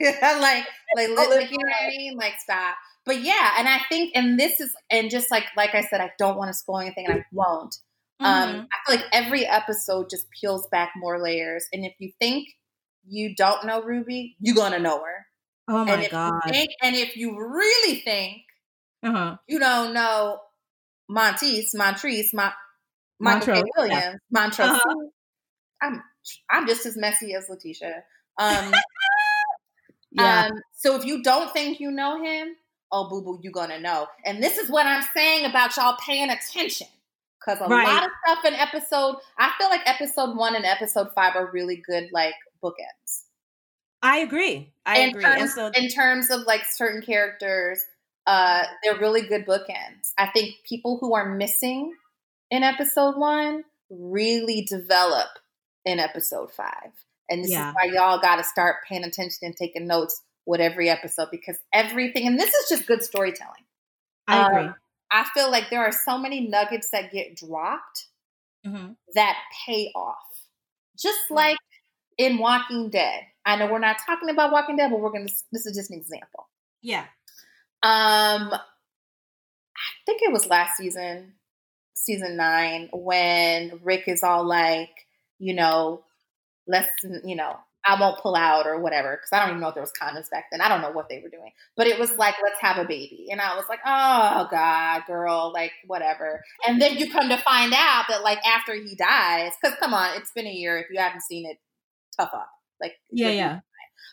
[0.00, 0.66] like,
[0.96, 2.16] like, like, you know what I mean?
[2.16, 2.76] Like, stop.
[3.04, 6.10] But yeah, and I think, and this is, and just like, like I said, I
[6.18, 7.76] don't want to spoil anything, and I won't.
[8.20, 8.58] Um, mm-hmm.
[8.60, 12.48] Um, I feel like every episode just peels back more layers, and if you think
[13.06, 15.26] you don't know Ruby, you're gonna know her.
[15.68, 16.32] Oh my god!
[16.48, 18.42] Think, and if you really think
[19.02, 19.36] uh-huh.
[19.46, 20.40] you don't know
[21.08, 22.52] Monteith, Montrese, Mon-
[23.18, 23.62] Michael K.
[23.76, 24.14] Williams, yeah.
[24.30, 24.94] Montrose, uh-huh.
[25.82, 26.02] I'm
[26.50, 28.04] I'm just as messy as Letitia.
[28.38, 28.74] Um,
[30.12, 30.48] yeah.
[30.50, 32.56] Um, so if you don't think you know him,
[32.92, 34.06] oh boo boo, you're gonna know.
[34.24, 36.86] And this is what I'm saying about y'all paying attention.
[37.44, 37.86] Because a right.
[37.86, 41.82] lot of stuff in episode, I feel like episode one and episode five are really
[41.86, 43.24] good, like bookends.
[44.02, 44.72] I agree.
[44.86, 45.22] I in agree.
[45.24, 47.80] Terms, so- in terms of like certain characters,
[48.26, 50.12] uh, they're really good bookends.
[50.18, 51.94] I think people who are missing
[52.50, 55.28] in episode one really develop
[55.84, 56.92] in episode five.
[57.30, 57.70] And this Yeah.
[57.70, 61.58] is why y'all got to start paying attention and taking notes with every episode because
[61.72, 63.64] everything, and this is just good storytelling.
[64.28, 64.74] I Um, agree.
[65.10, 68.06] I feel like there are so many nuggets that get dropped
[68.64, 69.36] hmm that
[69.66, 70.16] pay off.
[70.98, 71.58] Just like
[72.18, 73.22] in Walking Dead.
[73.44, 75.98] I know we're not talking about Walking Dead, but we're to, this is just an
[75.98, 76.48] example.
[76.82, 77.04] Yeah.
[77.82, 78.60] Um, I
[80.06, 81.34] think it was last season,
[81.94, 84.90] season nine, when Rick is all like,
[85.38, 86.04] you know,
[86.66, 89.74] let's, you know, I won't pull out or whatever, because I don't even know if
[89.74, 90.60] there was condoms back then.
[90.60, 93.28] I don't know what they were doing, but it was like, let's have a baby,
[93.30, 96.42] and I was like, oh god, girl, like whatever.
[96.66, 100.16] And then you come to find out that like after he dies, because come on,
[100.16, 100.78] it's been a year.
[100.78, 101.58] If you haven't seen it,
[102.18, 102.50] tough up.
[102.80, 103.30] Like Yeah.
[103.30, 103.60] Yeah.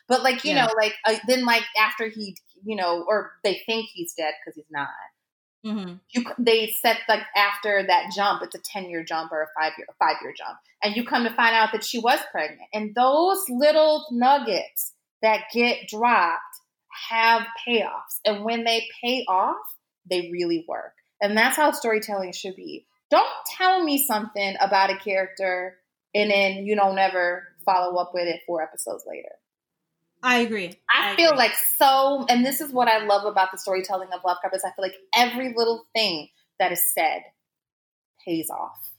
[0.08, 0.66] but like you Yeah.
[0.66, 4.56] know, like uh, then like after he, you know, or they think he's dead because
[4.56, 4.90] he's not.
[5.64, 9.48] Hmm You they set like after that jump, it's a ten year jump or a
[9.60, 12.70] five year five year jump, and you come to find out that she was pregnant.
[12.74, 16.42] And those little nuggets that get dropped
[17.10, 19.58] have payoffs, and when they pay off,
[20.10, 20.94] they really work.
[21.22, 22.86] And that's how storytelling should be.
[23.12, 25.78] Don't tell me something about a character
[26.14, 29.30] and then you don't ever follow up with it four episodes later.
[30.24, 30.78] I agree.
[30.94, 31.38] I, feel agree.
[31.38, 34.72] like so, and this is what I love about the storytelling of Lovecraft is I
[34.72, 37.24] feel like every little thing that is said
[38.26, 38.92] pays off.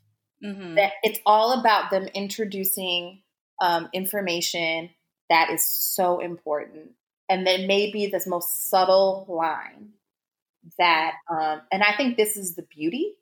[0.42, 0.74] Mhm.
[0.74, 3.22] That it's all about them introducing
[3.60, 4.90] um, information
[5.30, 6.92] that is so important,
[7.28, 9.90] and then maybe this most subtle line
[10.78, 13.14] that, um, and I think this is the beauty.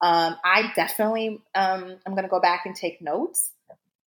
[0.00, 3.52] Um, I definitely um, I'm going to go back and take notes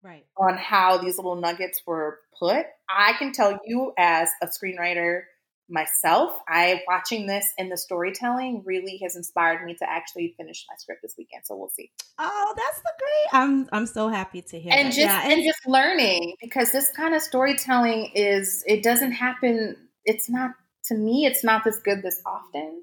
[0.05, 0.24] right.
[0.36, 2.66] on how these little nuggets were put.
[2.88, 5.22] I can tell you as a screenwriter
[5.68, 10.76] myself, I watching this and the storytelling really has inspired me to actually finish my
[10.78, 11.44] script this weekend.
[11.46, 11.90] So we'll see.
[12.18, 13.40] Oh, that's the great.
[13.40, 14.72] I'm I'm so happy to hear.
[14.72, 14.94] And that.
[14.94, 20.28] just yeah, and just learning because this kind of storytelling is it doesn't happen it's
[20.28, 20.50] not
[20.86, 22.82] to me it's not this good this often.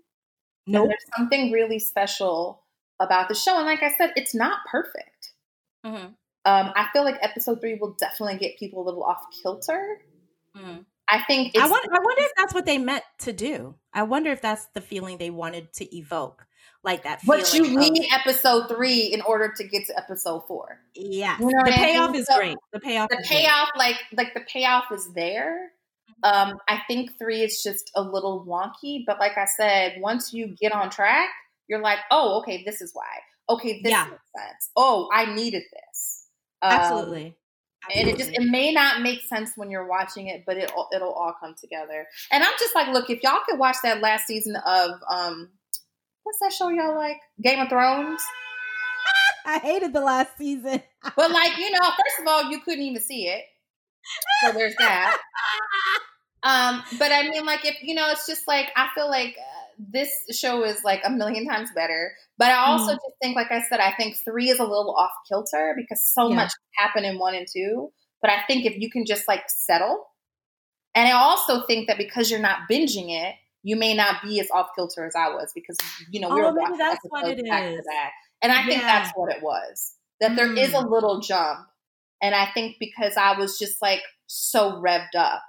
[0.68, 0.90] No, nope.
[0.90, 2.64] there's something really special
[3.00, 5.34] about the show and like I said it's not perfect.
[5.86, 6.16] Mhm.
[6.46, 10.00] Um, I feel like episode three will definitely get people a little off kilter.
[10.58, 10.86] Mhm.
[11.10, 11.88] I think it's, I wonder.
[11.94, 13.76] I wonder if that's what they meant to do.
[13.94, 16.46] I wonder if that's the feeling they wanted to evoke,
[16.84, 17.20] like that.
[17.28, 20.80] but you feeling of- need episode three in order to get to episode four.
[20.96, 21.86] Yeah, You know the what I mean?
[21.86, 22.58] payoff is So, great.
[22.72, 23.10] The payoff.
[23.10, 23.40] The is great.
[23.46, 25.72] payoff, like like the payoff is there.
[26.24, 30.56] Um, I think three is just a little wonky, but like I said, once you
[30.62, 31.30] get on track,
[31.68, 33.04] you're like, oh, okay, this is why.
[33.50, 34.06] Okay, this Yeah.
[34.06, 34.70] makes sense.
[34.78, 36.21] Oh, I needed this.
[36.62, 37.36] Um, Absolutely.
[37.96, 41.14] and it just it may not make sense when you're watching it, but it it'll
[41.14, 42.08] all come together.
[42.32, 45.50] And I'm just like, look, if y'all could watch that last season of um,
[46.24, 48.22] what's that show y'all like, Game of Thrones?
[49.46, 50.84] I hated the last season.
[51.16, 53.44] But like, you know, first of all, you couldn't even see it,
[54.44, 55.18] so there's that.
[56.44, 59.36] Um, but I mean, like, if you know, it's just like I feel like
[59.78, 62.14] this show is like a million times better.
[62.38, 62.96] But I also Mhm.
[62.96, 66.30] just think, like I said, I think three is a little off kilter because so
[66.30, 66.36] Yeah.
[66.36, 67.92] much happened in one and two.
[68.22, 70.08] But I think if you can just like settle,
[70.96, 74.50] and I also think that because you're not binging it, you may not be as
[74.52, 75.78] off kilter as I was because
[76.12, 77.86] you know we Oh, were maybe that's what it is.
[78.42, 79.96] and I think that's what it was.
[80.20, 80.92] That there is a Mm.
[80.92, 81.68] little jump,
[82.22, 85.44] and I think because I was just like so revved up,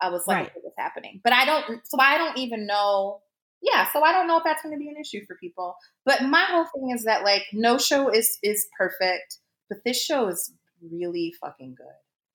[0.00, 0.52] I was like, Right.
[0.78, 1.20] happening?
[1.24, 3.22] But I don't, so I don't even know.
[3.62, 5.76] Yeah, so I don't know if that's going to be an issue for people.
[6.04, 9.38] But my whole thing is that like no show is is perfect,
[9.68, 10.52] but this show is
[10.92, 11.86] really fucking good.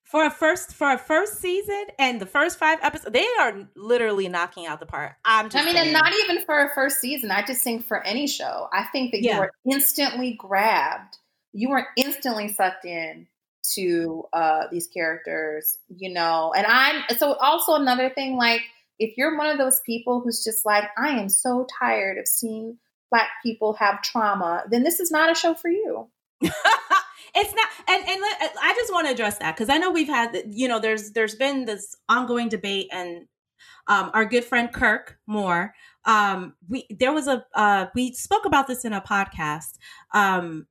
[0.04, 4.28] for a first for a first season and the first five episodes, they are literally
[4.28, 5.14] knocking out the park.
[5.24, 5.62] I'm just.
[5.62, 5.88] I mean, saying.
[5.88, 7.32] and not even for a first season.
[7.32, 9.36] I just think for any show, I think that Yeah.
[9.36, 11.18] you were instantly grabbed.
[11.54, 13.28] You were instantly sucked in
[13.76, 16.52] to uh, these characters, you know.
[16.56, 18.36] And I'm so also another thing.
[18.36, 18.62] Like,
[19.02, 22.78] if you're one of those people who's just like, I am so tired of seeing
[23.10, 26.08] black people have trauma, then this is not a show for you.
[26.42, 28.22] it's not and and
[28.62, 31.36] i just want to address that because i know we've had you know there's there's
[31.36, 33.28] been this ongoing debate and
[33.88, 35.74] um our good friend kirk moore
[36.06, 39.78] um we there was a uh we spoke about this in a podcast
[40.16, 40.66] um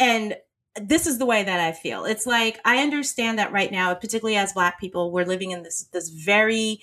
[0.00, 0.36] and
[0.74, 4.36] this is the way that i feel it's like i understand that right now particularly
[4.36, 6.80] as black people we're living in this this very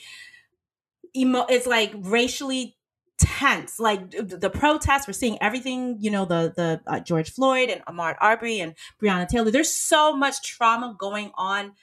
[1.16, 2.78] emo it's like racially
[3.18, 3.80] tense.
[3.80, 8.16] Like the protests we're seeing everything you know the the uh, george floyd and ahmaud
[8.20, 9.51] arbery and breonna taylor.
[9.51, 11.74] There's so much trauma going on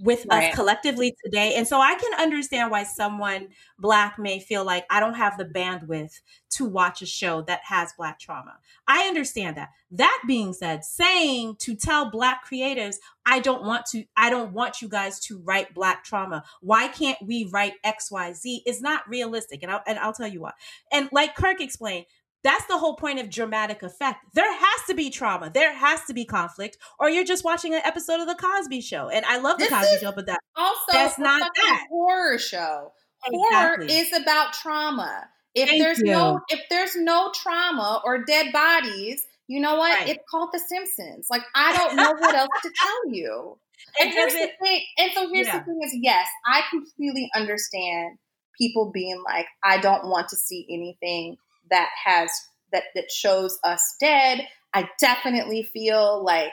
[0.00, 0.50] with Right.
[0.50, 1.54] us collectively today.
[1.54, 3.48] And so I can understand why someone
[3.78, 6.20] black may feel like I don't have the bandwidth
[6.50, 8.58] to watch a show that has black trauma.
[8.88, 9.70] I understand that.
[9.92, 12.96] That being said, saying to tell black creatives,
[13.26, 16.44] I don't want to, I don't want you guys to write black trauma.
[16.60, 19.62] Why can't we write XYZ is not realistic.
[19.62, 20.52] And I'll, and I'll tell you why.
[20.90, 22.06] And like Kirk explained,
[22.42, 24.24] that's the whole point of dramatic effect.
[24.34, 25.50] There has to be trauma.
[25.52, 29.08] There has to be conflict, or you're just watching an episode of the Cosby Show.
[29.08, 31.86] And I love the This Cosby Show, but that Also, That's a not that.
[31.90, 32.92] horror show.
[33.22, 33.94] Horror Exactly.
[33.98, 35.28] is about trauma.
[35.54, 36.06] If Thank there's you.
[36.06, 39.98] no if there's no trauma or dead bodies, you know what?
[39.98, 40.08] Right.
[40.10, 41.26] It's called The Simpsons.
[41.28, 43.58] Like I don't know what else to tell you.
[44.00, 44.30] And It
[44.60, 44.84] the thing.
[44.98, 45.58] And so here's Yeah.
[45.58, 48.18] the thing: is yes, I completely understand
[48.58, 51.36] people being like, I don't want to see anything
[51.70, 52.30] that has
[52.72, 54.46] that that shows us dead.
[54.72, 56.52] I definitely feel like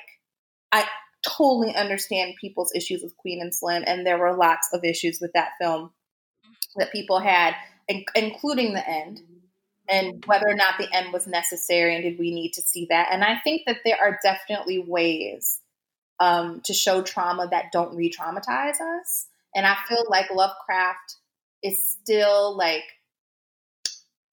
[0.72, 0.86] I
[1.26, 5.32] totally understand people's issues with Queen and Slim, and there were lots of issues with
[5.34, 5.91] that film
[6.76, 7.55] that people had,
[7.88, 9.22] in- including the end,
[9.89, 13.09] and whether or not the end was necessary, and did we need to see that?
[13.11, 15.59] And I think that there are definitely ways
[16.20, 21.15] um, to show trauma that don't re-traumatize us, and I feel like Lovecraft
[21.63, 22.84] is still like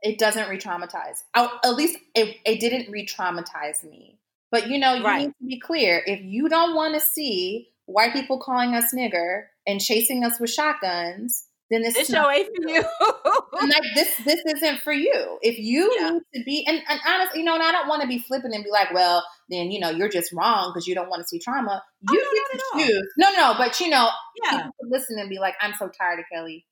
[0.04, 1.22] it doesn't re-traumatize.
[1.34, 4.18] I- At least it, it didn't re-traumatize me.
[4.52, 5.20] But you know, you Right.
[5.22, 6.02] need to be clear.
[6.06, 10.50] If you don't want to see white people calling us nigger and chasing us with
[10.50, 12.84] shotguns, then this, this is show ain't for you.
[13.60, 15.38] and, like this this isn't for you.
[15.42, 16.10] If you Yeah.
[16.10, 18.54] need to be and, and honestly, you know, and I don't want to be flippant
[18.54, 21.26] and be like, well, then you know, you're just wrong because you don't want to
[21.28, 21.82] see trauma.
[22.08, 23.08] Oh, you Oh, no, get to choose.
[23.16, 24.10] No, no, but you know,
[24.44, 24.68] yeah.
[24.82, 26.64] listen and be like, I'm so tired of Kellee.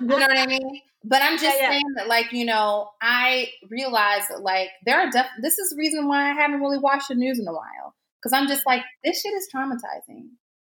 [0.00, 0.80] You know what I mean?
[1.04, 1.70] But I'm just Yeah, yeah.
[1.70, 5.76] saying that, like, you know, I realize that, like, there are def- this is the
[5.76, 8.82] reason why I haven't really watched the news in a while because I'm just like,
[9.04, 10.28] this shit is traumatizing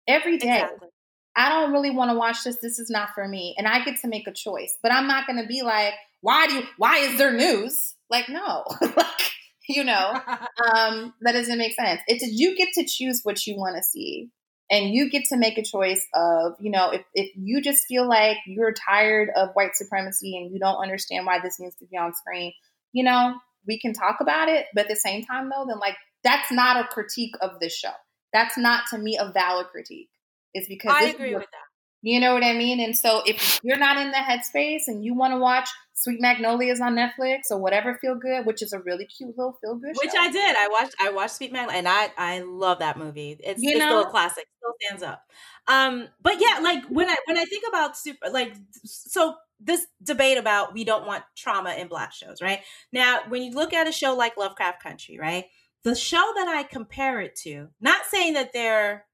[0.08, 0.60] every day.
[0.62, 0.88] Exactly.
[1.36, 2.58] I don't really want to watch this.
[2.62, 4.78] This is not for me, and I get to make a choice.
[4.82, 6.62] But I'm not going to be like, why do you?
[6.78, 7.94] Why is there news?
[8.08, 9.30] Like, no, like,
[9.68, 10.12] you know,
[10.76, 12.00] um, that doesn't make sense.
[12.06, 14.30] It's you get to choose what you want to see,
[14.70, 18.08] and you get to make a choice of, you know, if if you just feel
[18.08, 21.96] like you're tired of white supremacy and you don't understand why this needs to be
[21.96, 22.52] on screen,
[22.92, 23.34] you know,
[23.66, 24.66] we can talk about it.
[24.74, 27.92] But at the same time, though, then like that's not a critique of this show.
[28.32, 30.08] That's not to me a valid critique.
[30.54, 31.73] It's because I agree with that.
[32.04, 32.80] You know what I mean?
[32.80, 36.80] And so if you're not in the headspace and you want to watch Sweet Magnolias
[36.80, 40.12] on Netflix or whatever feel good, which is a really cute little feel good Which
[40.12, 40.18] show.
[40.20, 40.56] I did.
[40.56, 40.94] I watched.
[41.00, 43.38] I watched Sweet Man, and I I love that movie.
[43.42, 44.44] It's, You it's still a classic.
[44.58, 45.22] Still stands up.
[45.66, 50.36] Um, but yeah, like when I when I think about super, like so this debate
[50.36, 52.60] about we don't want trauma in black shows, right?
[52.92, 55.46] Now, when you look at a show like Lovecraft Country, right?
[55.84, 59.04] The show that I compare it to, not saying that they're,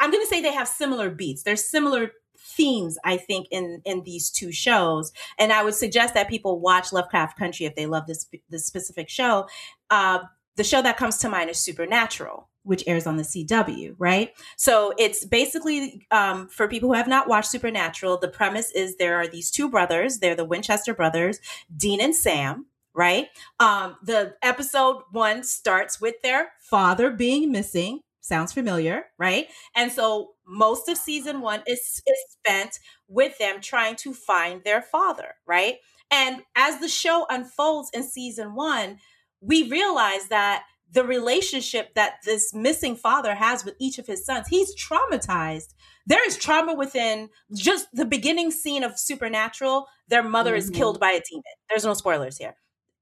[0.00, 1.42] I'm going to say they have similar beats.
[1.42, 6.28] They're similar themes, I think, in in these two shows, and I would suggest that
[6.28, 9.46] people watch Lovecraft Country if they love this this specific show.
[9.90, 10.20] Uh,
[10.56, 14.30] the show that comes to mind is Supernatural, which airs on the CW, right?
[14.56, 18.18] So it's basically um, for people who have not watched Supernatural.
[18.18, 20.18] The premise is there are these two brothers.
[20.18, 21.40] They're the Winchester brothers,
[21.76, 22.66] Dean and Sam.
[22.94, 23.26] Right.
[23.60, 28.00] Um, the episode one starts with their father being missing.
[28.26, 29.46] Sounds familiar, right?
[29.76, 34.82] And so most of season one is, is spent with them trying to find their
[34.82, 35.76] father, right?
[36.10, 38.98] And as the show unfolds in season one,
[39.40, 44.48] we realize that the relationship that this missing father has with each of his sons,
[44.48, 45.74] he's traumatized.
[46.06, 49.86] There is trauma within just the beginning scene of Supernatural.
[50.08, 50.74] Their mother is Mhm.
[50.74, 51.42] killed by a demon.
[51.68, 52.56] There's no spoilers here,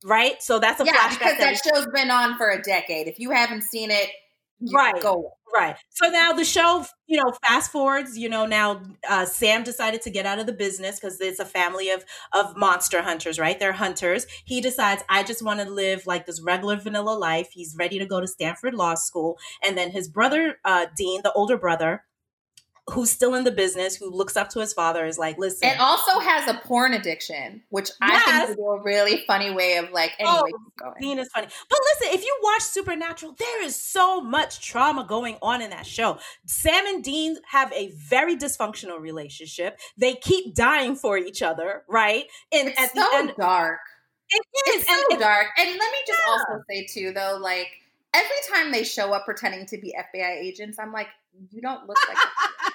[0.05, 0.43] right?
[0.43, 1.11] So that's a yeah, flashback.
[1.19, 3.07] because that that show's been on for a decade.
[3.09, 4.11] If you haven't seen it,
[4.73, 5.01] Right.
[5.01, 5.33] go.
[5.55, 5.77] Right.
[5.91, 10.11] So now the show, you know, fast forwards, you know, now uh, Sam decided to
[10.11, 13.59] get out of the business because it's a family of of monster hunters, right?
[13.59, 14.27] They're hunters.
[14.45, 17.51] He decides, I just want to live like this regular vanilla life.
[17.53, 19.39] He's ready to go to Stanford Law School.
[19.63, 22.03] And then his brother, uh, Dean, the older brother,
[22.91, 25.69] who's still in the business, who looks up to his father, is like, listen.
[25.71, 29.91] And also has a porn addiction, which I think is a really funny way of
[29.91, 30.51] like anyway
[30.83, 30.93] Oh.
[31.01, 31.47] Dean is funny.
[31.71, 35.87] But listen, if you watch Supernatural, there is so much trauma going on in that
[35.87, 36.19] show.
[36.45, 39.79] Sam and Dean have a very dysfunctional relationship.
[39.97, 42.25] They keep dying for each other, right?
[42.53, 43.79] And It's at so the end, dark.
[44.29, 44.75] it is.
[44.83, 45.47] It's so and, and- dark.
[45.59, 46.33] And let me just Yeah.
[46.33, 47.69] also say too, though, like
[48.13, 51.09] every time they show up pretending to be FBI agents, I'm like,
[51.51, 52.19] you don't look like.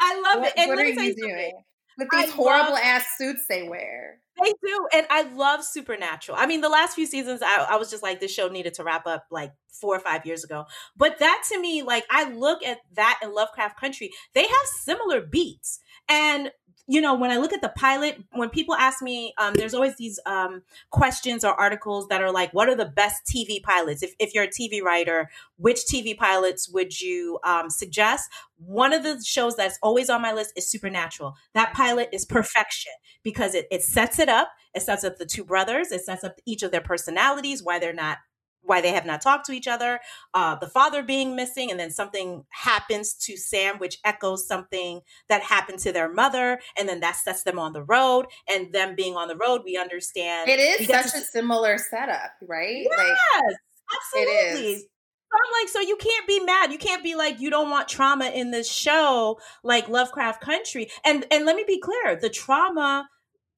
[0.00, 0.58] I love what it.
[0.58, 1.52] And what are you doing
[1.98, 4.20] with I these horrible love- ass suits they wear?
[4.42, 4.88] They do.
[4.92, 6.38] And I love Supernatural.
[6.38, 8.84] I mean, the last few seasons, I, I, was just like, this show needed to
[8.84, 10.66] wrap up like four or five years ago.
[10.96, 15.20] But that to me, like, I look at that in Lovecraft Country, they have similar
[15.20, 15.80] beats.
[16.08, 16.52] And
[16.90, 19.96] you know, when I look at the pilot, when people ask me, um, there's always
[19.96, 24.02] these um, questions or articles that are like, what are the best TV pilots?
[24.02, 25.28] If, if you're a TV writer,
[25.58, 28.30] which TV pilots would you um, suggest?
[28.56, 31.34] One of the shows that's always on my list is Supernatural.
[31.52, 34.48] That pilot is perfection because it, it sets it up.
[34.74, 35.92] It sets up the two brothers.
[35.92, 38.16] It sets up each of their personalities, why they're not
[38.68, 40.00] why they have not talked to each other,
[40.34, 45.42] uh, the father being missing, and then something happens to Sam, which echoes something that
[45.42, 48.26] happened to their mother, and then that sets them on the road.
[48.48, 52.32] And them being on the road, we understand it is such to- a similar setup,
[52.42, 52.86] right?
[52.88, 53.56] Yes, like,
[53.96, 54.72] absolutely.
[54.72, 54.86] It is.
[55.30, 56.72] I'm like, so you can't be mad.
[56.72, 60.90] You can't be like, you don't want trauma in this show, like Lovecraft Country.
[61.04, 63.08] And and let me be clear, the trauma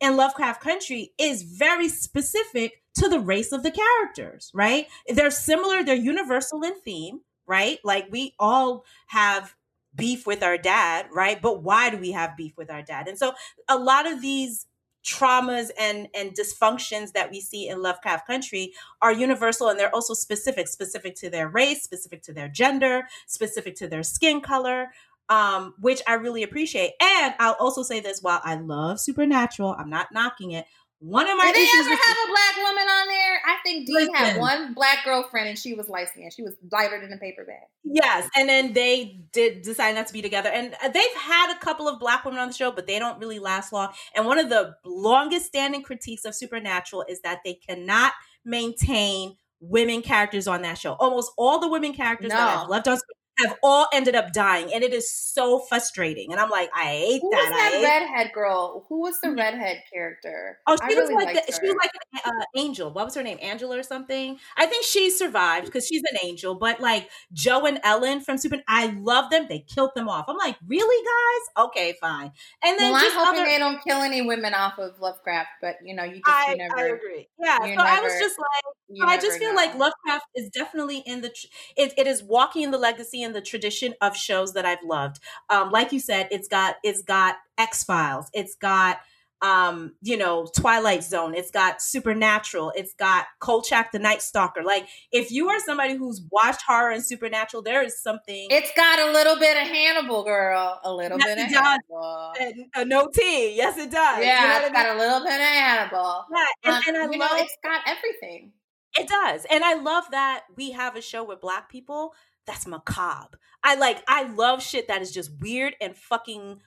[0.01, 4.87] in Lovecraft Country is very specific to the race of the characters, right?
[5.09, 7.79] They're similar, they're universal in theme, right?
[7.85, 9.55] Like we all have
[9.95, 11.41] beef with our dad, right?
[11.41, 13.09] But why do we have beef with our dad?
[13.09, 13.33] And so
[13.69, 14.67] a lot of these
[15.05, 20.13] traumas and and dysfunctions that we see in Lovecraft Country are universal and they're also
[20.13, 24.89] specific specific to their race, specific to their gender, specific to their skin color,
[25.31, 26.93] um, which I really appreciate.
[27.01, 30.67] And I'll also say this: while I love Supernatural, I'm not knocking it.
[31.03, 33.41] One of my did they ever have a black woman on there?
[33.47, 34.15] I think Dean Listen.
[34.15, 36.31] had one black girlfriend, and she was light skinned.
[36.35, 37.63] She was lighter than a paper bag.
[37.85, 41.89] Yes, and then they did decide not to be together, and they've had a couple
[41.89, 43.89] of black women on the show, but they don't really last long.
[44.15, 48.13] And one of the longest standing critiques of Supernatural is that they cannot
[48.45, 50.97] maintain women characters on that show.
[51.01, 52.37] Almost all the women characters no.
[52.37, 52.99] that I've loved on
[53.43, 56.33] have all ended up dying, and it is so frustrating.
[56.33, 57.73] And I'm like, I hate Who that.
[57.73, 58.85] Was that redhead girl?
[58.89, 59.39] Who was the mm-hmm.
[59.39, 60.59] redhead character?
[60.67, 61.91] Oh, she I was really like the, she was like
[62.25, 62.93] an uh, angel.
[62.93, 63.39] What was her name?
[63.43, 64.39] Angela or something?
[64.57, 66.55] I think she survived because she's an angel.
[66.55, 69.47] But like Jo and Ellen from Super, I love them.
[69.49, 70.27] They killed them off.
[70.29, 71.67] I'm like, really, guys?
[71.67, 72.33] Okay, fine.
[72.63, 73.51] And then well, I'm hoping other...
[73.51, 75.49] they don't kill any women off of Lovecraft.
[75.61, 76.79] But you know, you just I, you never.
[76.79, 77.29] I agree.
[77.39, 77.59] Yeah.
[77.59, 79.57] So never, I was just like, I just feel know.
[79.57, 81.31] like Lovecraft is definitely in the.
[81.77, 85.21] It, it is walking in the legacy and the tradition of shows that I've loved.
[85.49, 88.99] Um, like you said, it's got it's got X Files, it's got
[89.43, 94.63] um, you know, Twilight Zone, it's got Supernatural, it's got Kolchak the Night Stalker.
[94.63, 98.49] Like, if you are somebody who's watched horror and Supernatural, there is something.
[98.51, 100.79] It's got a little bit of Hannibal, girl.
[100.85, 102.35] A little yes, bit of Hannibal.
[102.39, 103.57] A, a no T.
[103.57, 104.25] Yes, it does.
[104.25, 106.25] Yeah, you know it's got a little bit of Hannibal.
[106.31, 108.53] Yeah, and, um, and I you love, know, it's got everything.
[108.99, 109.47] It does.
[109.51, 112.13] And I love that we have a show with black people
[112.51, 113.39] that's macabre.
[113.63, 116.61] I like I love shit that is just weird and fucking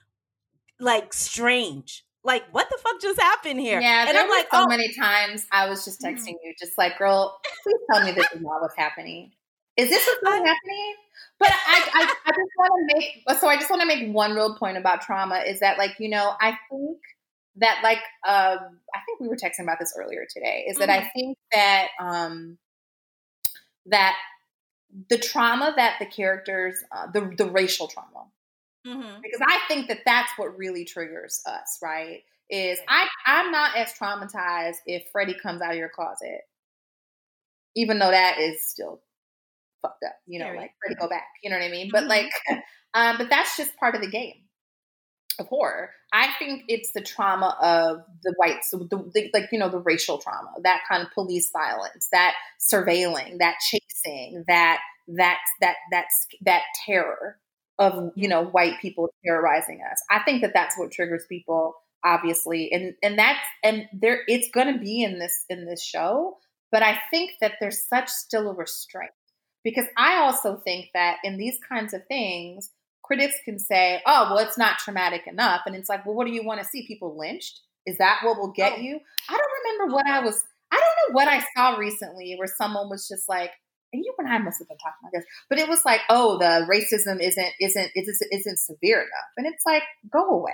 [0.80, 2.04] like strange.
[2.22, 3.80] Like what the fuck just happened here?
[3.80, 4.66] Yeah, and I'm like so oh.
[4.66, 6.14] many times I was just mm-hmm.
[6.14, 9.32] texting you, just like, girl, please tell me this is not what's happening.
[9.76, 10.94] Is this what's I, happening?
[11.38, 14.32] But I, I, I just want to make so I just want to make one
[14.32, 16.98] real point about trauma is that like you know I think
[17.56, 20.86] that like um I think we were texting about this earlier today is mm-hmm.
[20.86, 21.08] that I mm-hmm.
[21.14, 22.58] think that um
[23.86, 24.16] that
[25.08, 28.26] the trauma that the characters, uh, the the racial trauma,
[28.86, 29.20] mm-hmm.
[29.22, 32.22] because I think that that's what really triggers us, right?
[32.50, 36.42] Is I I'm not as traumatized if Freddie comes out of your closet,
[37.74, 39.00] even though that is still
[39.82, 41.86] fucked up, you know, like Freddie go back, you know what I mean?
[41.86, 41.92] Mm-hmm.
[41.92, 42.30] But like,
[42.94, 44.43] um, but that's just part of the game
[45.38, 45.90] of horror.
[46.12, 50.18] I think it's the trauma of the whites, the, the, like you know the racial
[50.18, 56.62] trauma, that kind of police violence, that surveilling, that chasing, that that that that's that
[56.86, 57.38] terror
[57.78, 60.02] of you know white people terrorizing us.
[60.10, 61.74] I think that that's what triggers people,
[62.04, 66.38] obviously, and and that's and there it's going to be in this in this show.
[66.70, 69.12] But I think that there's such still a restraint
[69.62, 72.70] because I also think that in these kinds of things
[73.04, 75.62] critics can say, oh, well, it's not traumatic enough.
[75.66, 76.86] And it's like, well, what do you want to see?
[76.86, 77.60] People lynched?
[77.86, 78.80] Is that what will get oh.
[78.80, 78.98] you?
[79.28, 80.42] I don't remember what I was,
[80.72, 83.50] I don't know what I saw recently where someone was just like,
[83.92, 86.36] and you and I must have been talking about this, but it was like, oh,
[86.38, 90.52] the racism isn't isn't isn't, isn't severe enough, and it's like, go away.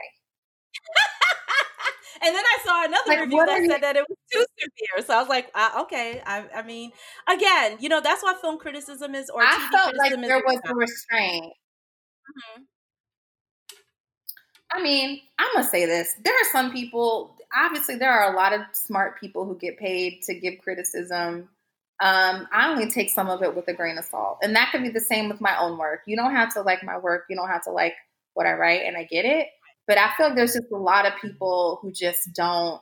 [2.22, 5.06] and then I saw another like, review that said that it was too severe.
[5.06, 6.20] So I was like, uh, okay.
[6.26, 6.92] I, I, mean,
[7.28, 10.60] again, you know, that's what film criticism is, or I TV felt like there was
[10.66, 11.52] a restraint.
[12.30, 12.62] Mm-hmm.
[14.72, 16.14] I mean, I'm gonna say this.
[16.24, 17.36] There are some people.
[17.56, 21.48] Obviously, there are a lot of smart people who get paid to give criticism.
[22.00, 24.82] Um, I only take some of it with a grain of salt, and that could
[24.82, 26.02] be the same with my own work.
[26.06, 27.24] You don't have to like my work.
[27.28, 27.94] You don't have to like
[28.34, 29.48] what I write, and I get it.
[29.86, 32.80] But I feel like there's just a lot of people who just don't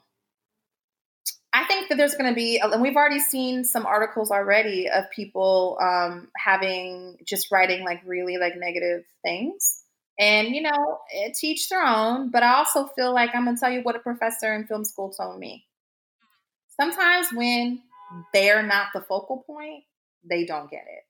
[1.58, 5.10] I think that there's going to be, and we've already seen some articles already of
[5.10, 9.82] people um, having just writing like really like negative things.
[10.20, 10.98] And you know,
[11.34, 12.30] teach their own.
[12.30, 15.10] But I also feel like I'm gonna tell you what a professor in film school
[15.10, 15.64] told me.
[16.80, 17.82] Sometimes when
[18.32, 19.82] they're not the focal point,
[20.28, 21.04] they don't get it.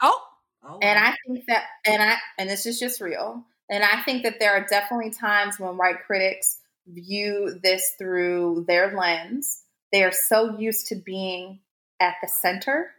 [0.00, 0.20] Oh,
[0.64, 3.44] oh and I think that, and I, and this is just real.
[3.68, 8.96] And I think that there are definitely times when white critics view this through their
[8.96, 9.63] lens.
[9.94, 11.60] They are so used to being
[12.00, 12.90] at the center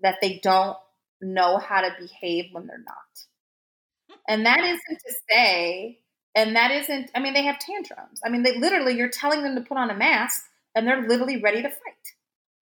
[0.00, 0.76] that they don't
[1.20, 4.20] know how to behave when they're not.
[4.28, 5.98] And that isn't to say,
[6.36, 8.20] and that isn't, I mean, they have tantrums.
[8.24, 10.40] I mean, they literally, you're telling them to put on a mask
[10.76, 12.06] and they're literally ready to fight.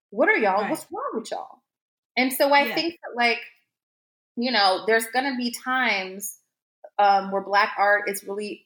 [0.09, 0.63] What are y'all?
[0.63, 0.71] Right.
[0.71, 1.61] What's wrong with y'all?
[2.17, 2.75] And so I yeah.
[2.75, 3.41] think that, like,
[4.37, 6.39] you know, there's going to be times
[6.99, 8.65] um, where black art is really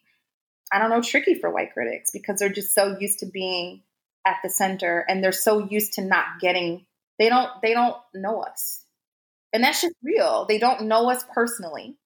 [0.72, 3.82] I don't know, tricky for white critics because they're just so used to being
[4.26, 6.84] at the center and they're so used to not getting
[7.18, 8.84] they don't they don't know us.
[9.52, 10.46] And that's just real.
[10.48, 11.96] They don't know us personally.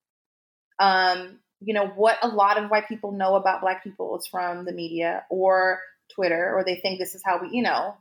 [0.78, 4.64] Um, you know, what a lot of white people know about black people is from
[4.64, 5.80] the media or
[6.14, 7.96] Twitter, or they think this is how we, you know,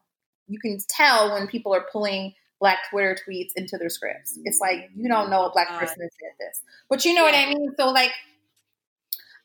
[0.48, 4.38] you can tell when people are pulling black Twitter tweets into their scripts.
[4.44, 6.62] It's like you don't know a black person is said this.
[6.90, 7.32] But you know yeah.
[7.32, 7.70] what I mean?
[7.78, 8.12] So like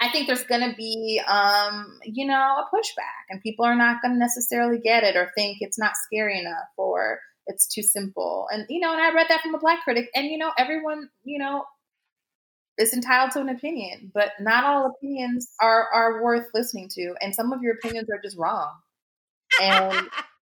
[0.00, 4.00] I think there's going to be, um, you know, a pushback, and people are not
[4.00, 7.18] going to necessarily get it or think it's not scary enough or
[7.48, 8.46] it's too simple.
[8.52, 11.08] And you know, and I read that from a black critic, and you know, everyone,
[11.24, 11.64] you know,
[12.78, 17.34] is entitled to an opinion, but not all opinions are are worth listening to, and
[17.34, 18.70] some of your opinions are just wrong.
[19.60, 20.08] And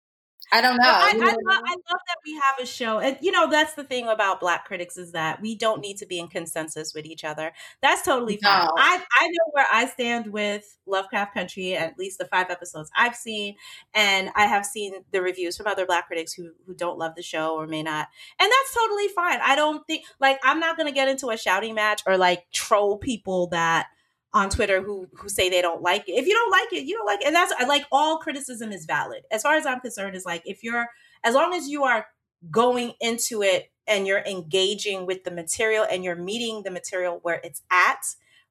[0.52, 0.84] I don't know.
[0.84, 3.00] I, I, love, I, love, that we have a show.
[3.00, 6.06] And, you know, that's the thing about Black critics is that we don't need to
[6.06, 7.52] be in consensus with each other.
[7.82, 8.66] That's totally fine.
[8.66, 8.72] No.
[8.76, 13.16] I, I know where I stand with Lovecraft Country, at least the five episodes I've
[13.16, 13.56] seen.
[13.92, 17.22] And I have seen the reviews from other Black critics who, who don't love the
[17.22, 18.08] show or may not.
[18.38, 19.40] And that's totally fine.
[19.42, 22.50] I don't think, like, I'm not going to get into a shouting match or, like,
[22.52, 23.88] troll people that
[24.32, 26.12] on Twitter who who say they don't like it.
[26.12, 27.26] If you don't like it, you don't like it.
[27.26, 29.22] And that's like all criticism is valid.
[29.30, 30.86] As far as I'm concerned, is like if you're
[31.24, 32.06] as long as you are
[32.50, 37.40] going into it and you're engaging with the material and you're meeting the material where
[37.42, 38.02] it's at,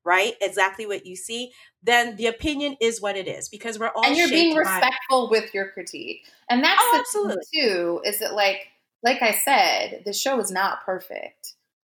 [0.03, 0.33] right?
[0.41, 1.51] Exactly what you see,
[1.83, 5.53] then the opinion is what it is because we're all And you're being respectful with
[5.53, 6.25] your critique.
[6.49, 7.43] And that's oh, the absolutely.
[7.53, 8.67] too, is that like
[9.03, 11.53] like I said, the show is not perfect.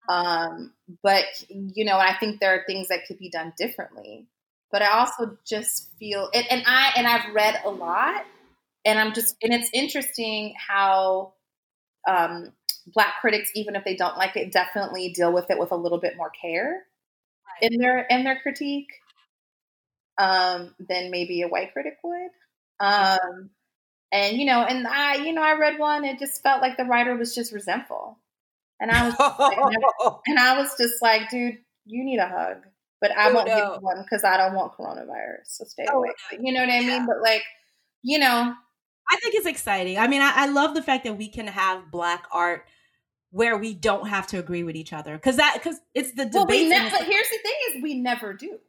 [0.09, 0.73] Um,
[1.03, 4.27] but you know, I think there are things that could be done differently.
[4.71, 8.25] But I also just feel and, and I and I've read a lot,
[8.85, 11.33] and I'm just and it's interesting how
[12.07, 12.51] um,
[12.93, 15.99] black critics, even if they don't like it, definitely deal with it with a little
[15.99, 16.83] bit more care
[17.61, 17.71] right.
[17.71, 18.89] in their in their critique
[20.19, 22.31] um, than maybe a white critic would.
[22.79, 23.49] Um,
[24.11, 26.03] and you know, and I, you know, I read one.
[26.05, 28.17] It just felt like the writer was just resentful.
[28.79, 32.57] And I was like, and I was just like, dude, you need a hug.
[33.01, 33.55] But I oh, won't no.
[33.55, 35.45] give you one because I don't want coronavirus.
[35.45, 36.09] So stay oh, away.
[36.29, 37.05] But you know what I mean?
[37.05, 37.43] But like,
[38.01, 38.53] you know.
[39.11, 39.97] I think it's exciting.
[39.97, 42.65] I mean, I, I love the fact that we can have black art
[43.31, 45.17] where we don't have to agree with each other.
[45.17, 46.33] Cause that because it's the debate.
[46.33, 48.59] Well, we ne- but here's the thing is we never do.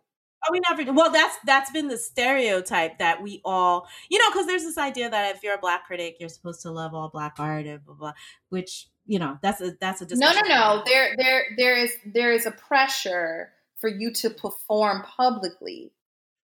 [0.46, 0.92] Oh, we never.
[0.92, 5.10] Well, that's that's been the stereotype that we all, you know, because there's this idea
[5.10, 7.94] that if you're a black critic, you're supposed to love all black art and blah
[7.94, 8.12] blah,
[8.48, 12.32] which you know that's a that's a no no no there there there is there
[12.32, 13.50] is a pressure
[13.80, 15.92] for you to perform publicly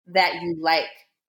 [0.09, 0.85] that you like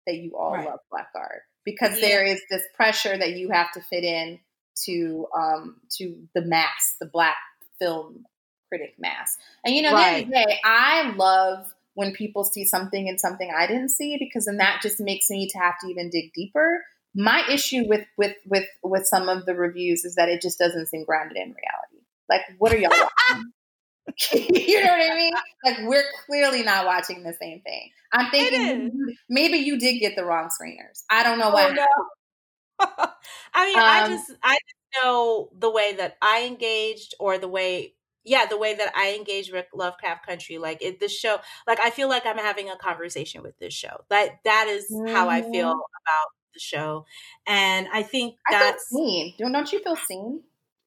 [0.07, 0.65] that you all right.
[0.65, 2.07] love black art because yeah.
[2.07, 4.39] there is this pressure that you have to fit in
[4.85, 7.35] to um to the mass the black
[7.80, 8.26] film
[8.69, 10.26] critic mass and you know right.
[10.26, 14.57] the day i love when people see something and something i didn't see because then
[14.57, 16.80] that just makes me to have to even dig deeper
[17.18, 20.86] my issue with with with with some of the reviews is that it just doesn't
[20.86, 22.06] seem grounded in reality.
[22.30, 22.91] Like, what are y'all
[23.32, 23.52] watching?
[24.56, 25.34] you know what I mean?
[25.65, 27.90] Like, we're clearly not watching the same thing.
[28.14, 28.91] I'm thinking
[29.30, 31.03] maybe you did get the wrong screeners.
[31.10, 31.69] I don't know why.
[31.69, 31.86] Oh, no.
[33.53, 34.57] I mean, um, I just I
[34.95, 37.95] know the way that I engaged or the way
[38.28, 41.90] yeah, the way that I engage with Lovecraft Country, like it, this show, like I
[41.90, 44.02] feel like I'm having a conversation with this show.
[44.10, 45.14] That that is mm-hmm.
[45.14, 45.80] how I feel mm-hmm.
[45.80, 47.06] about the show.
[47.48, 49.34] And I think that's I seen.
[49.40, 50.41] Don't you feel seen?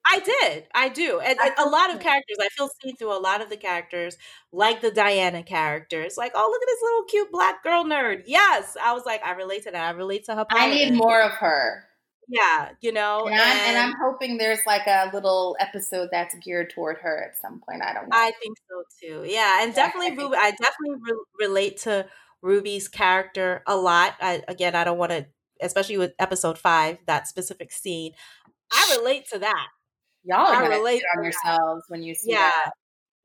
[0.07, 0.67] I did.
[0.75, 1.21] I do.
[1.21, 2.37] And, a lot of characters.
[2.41, 4.17] I feel seen through a lot of the characters,
[4.53, 6.17] like the Diana characters.
[6.17, 8.25] Like, oh, look at this little cute black girl nerd.
[8.27, 8.77] Yes.
[8.83, 9.83] I was like, I relate to that.
[9.83, 10.47] I relate to her.
[10.51, 11.85] I need more of her.
[12.31, 13.25] Yeah, you know.
[13.25, 17.25] And, and, I'm, and, I'm, hoping there's like a little episode that's geared toward her
[17.25, 17.83] at some point.
[17.83, 18.17] I don't know.
[18.17, 19.25] I think so too.
[19.29, 19.65] Yeah.
[19.65, 22.07] And definitely, Ruby, I definitely re- relate to
[22.41, 24.15] Ruby's character a lot.
[24.21, 25.27] I, again, I don't want to
[25.63, 28.13] especially with episode five, that specific scene.
[28.73, 29.69] I relate to that.
[30.25, 32.51] Y'all are I relate on yourselves when you see yeah.
[32.51, 32.73] That.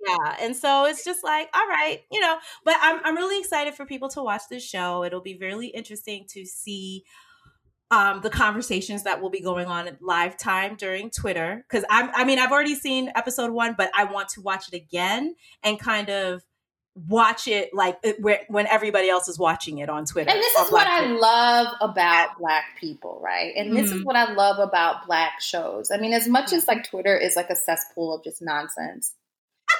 [0.07, 0.35] Yeah.
[0.41, 3.85] And so it's just like, all right, you know, but I'm I'm really excited for
[3.85, 5.03] people to watch this show.
[5.03, 7.03] It'll be really interesting to see
[7.91, 11.63] um, the conversations that will be going on at live time during Twitter.
[11.69, 14.75] Because I'm, I mean, I've already seen episode one, but I want to watch it
[14.75, 16.43] again and kind of
[17.07, 20.31] watch it like it, where, when everybody else is watching it on Twitter.
[20.31, 23.53] And this is what I love about Black people, right?
[23.55, 23.77] And mm-hmm.
[23.77, 24.03] this is mm-hmm.
[24.03, 25.91] what I love about Black shows.
[25.91, 29.13] I mean, as much as like Twitter is like a cesspool of just nonsense.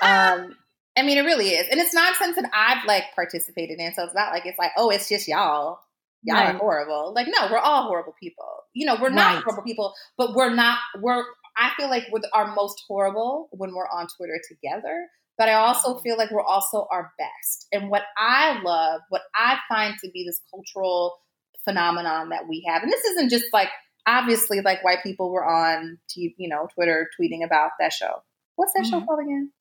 [0.02, 0.56] um,
[0.98, 3.94] I mean, it really is, and it's nonsense that I've like participated in.
[3.94, 5.80] So it's not like it's like, oh, it's just y'all
[6.26, 6.56] y'all right.
[6.56, 7.14] are horrible.
[7.16, 8.46] Like, no, we're all horrible people.
[8.74, 9.44] You know, we're not right.
[9.44, 11.24] horrible people, but we're not, we're,
[11.58, 15.08] I feel like we're our most horrible when we're on Twitter together.
[15.38, 16.02] But I also mm-hmm.
[16.02, 17.68] feel like we're also our best.
[17.72, 21.18] And what I love, what I find to be this cultural
[21.64, 23.70] phenomenon that we have, and this isn't just like,
[24.08, 28.24] obviously, like white people were on, TV, you know, Twitter tweeting about that show.
[28.56, 29.00] What's that mm-hmm.
[29.00, 29.52] show called again?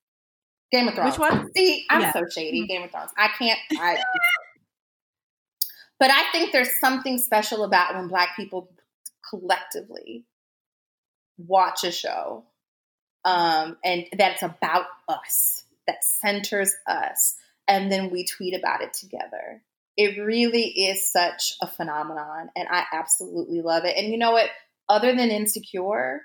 [0.70, 1.18] Game of Thrones.
[1.18, 1.52] Which one?
[1.56, 2.12] See, I'm yeah.
[2.12, 2.60] so shady.
[2.60, 2.66] Mm-hmm.
[2.66, 3.10] Game of Thrones.
[3.16, 3.58] I can't.
[3.72, 3.98] I
[6.05, 8.70] But I think there's something special about when Black people
[9.31, 10.26] collectively
[11.39, 12.44] watch a show
[13.24, 17.36] um, and that's about us, that centers us,
[17.66, 19.62] and then we tweet about it together.
[19.97, 23.97] It really is such a phenomenon, and I absolutely love it.
[23.97, 24.51] And you know what?
[24.90, 26.20] Other than Insecure,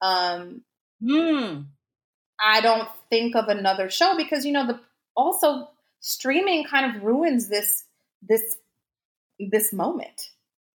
[0.00, 0.62] um,
[1.02, 1.66] mm.
[2.42, 4.80] I don't think of another show because you know the
[5.14, 5.68] also
[6.00, 7.84] streaming kind of ruins this
[8.26, 8.56] this
[9.38, 10.30] this moment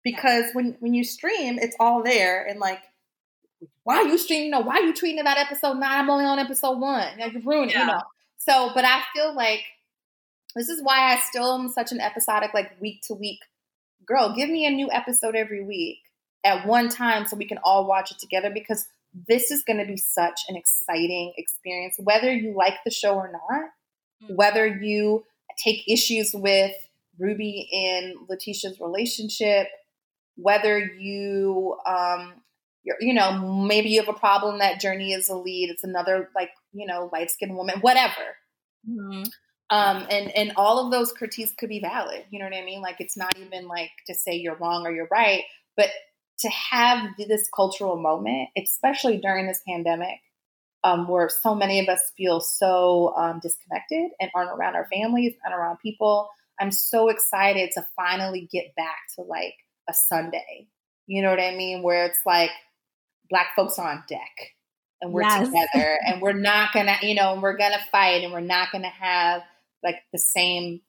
[0.02, 0.52] because yeah.
[0.52, 2.80] when when you stream, it's all there and like.
[3.84, 4.50] Why are you streaming?
[4.50, 6.00] No, why are you tweeting about episode nine?
[6.00, 7.06] I'm only on episode one.
[7.12, 7.80] You know, you ruined yeah.
[7.80, 8.00] you know.
[8.36, 9.62] So, but I feel like
[10.54, 13.38] this is why I still am such an episodic, like week to week
[14.06, 14.34] girl.
[14.34, 15.98] Give me a new episode every week
[16.44, 18.86] at one time so we can all watch it together because
[19.28, 23.30] this is going to be such an exciting experience, whether you like the show or
[23.32, 23.70] not,
[24.22, 24.34] mm-hmm.
[24.34, 25.24] whether you
[25.62, 26.74] take issues with
[27.18, 29.68] Ruby and Letitia's relationship,
[30.36, 32.34] whether you, um,
[33.00, 35.70] you know, maybe you have a problem that Jurnee is a lead.
[35.70, 38.36] It's another like, you know, light skinned woman, whatever.
[38.88, 39.24] Mm-hmm.
[39.68, 42.24] Um, and, and all of those critiques could be valid.
[42.30, 42.82] You know what I mean?
[42.82, 45.42] Like, it's not even like to say you're wrong or you're right,
[45.76, 45.90] but
[46.40, 50.20] to have this cultural moment, especially during this pandemic,
[50.84, 55.34] um, where so many of us feel so um, disconnected and aren't around our families
[55.44, 56.28] and around people
[56.60, 59.54] I'm so excited to finally get back to like
[59.88, 60.68] a Sunday.
[61.06, 61.82] You know what I mean?
[61.82, 62.50] Where it's like
[63.30, 64.30] black folks on deck
[65.00, 65.46] and we're yes.
[65.72, 69.42] together and we're not gonna, you know, we're gonna fight and we're not gonna have
[69.82, 70.80] like the same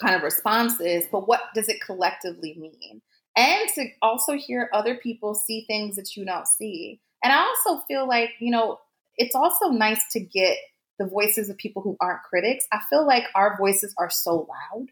[0.00, 3.02] kind of responses, but what does it collectively mean?
[3.36, 7.00] And to also hear other people see things that you don't see.
[7.24, 8.78] And I also feel like, you know,
[9.16, 10.56] it's also nice to get
[11.02, 12.66] the voices of people who aren't critics.
[12.72, 14.88] I feel like our voices are so loud.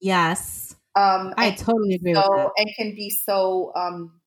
[0.00, 0.74] Yes.
[0.96, 2.50] Um, I totally agree so, with that.
[2.56, 4.20] And can be so um,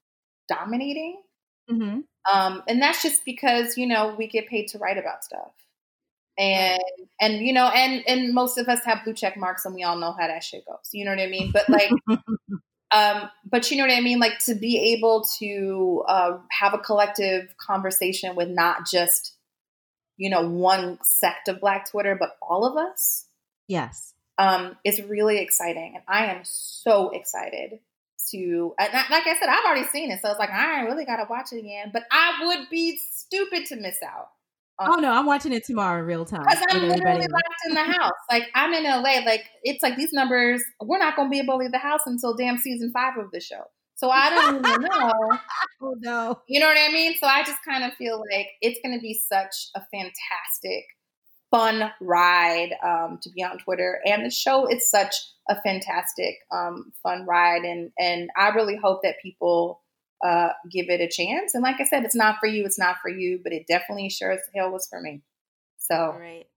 [0.47, 1.21] dominating.
[1.69, 1.99] Mm-hmm.
[2.33, 5.51] Um, and that's just because, you know, we get paid to write about stuff.
[6.37, 6.81] And
[7.19, 9.97] and you know, and and most of us have blue check marks and we all
[9.97, 10.89] know how that shit goes.
[10.93, 11.51] You know what I mean?
[11.51, 11.91] But like
[12.91, 14.19] um, but you know what I mean?
[14.19, 19.35] Like to be able to uh, have a collective conversation with not just
[20.17, 23.25] you know, one sect of Black Twitter, but all of us.
[23.67, 24.13] Yes.
[24.37, 25.93] Um, is really exciting.
[25.95, 27.79] And I am so excited
[28.31, 30.21] to, like I said, I've already seen it.
[30.21, 31.91] So it's like, I really got to watch it again.
[31.93, 34.29] But I would be stupid to miss out.
[34.79, 36.43] oh no, I'm watching it tomorrow in real time.
[36.43, 38.13] Because I'm literally locked in the house.
[38.31, 39.23] Like I'm in LA.
[39.25, 40.63] Like it's like these numbers.
[40.81, 43.31] We're not going to be able to leave the house until damn season five of
[43.31, 43.63] the show.
[44.01, 45.11] So I don't even know.
[45.83, 46.41] oh no.
[46.47, 47.15] You know what I mean?
[47.19, 50.85] So I just kind of feel like it's going to be such a fantastic,
[51.51, 55.13] fun ride um, to be on Twitter, and the show is such
[55.47, 59.83] a fantastic, um, fun ride, and and I really hope that people
[60.25, 61.53] uh, give it a chance.
[61.53, 64.09] And like I said, it's not for you, it's not for you, but it definitely
[64.09, 65.21] sure as hell was for me.
[65.77, 65.95] So.
[65.95, 66.47] All right.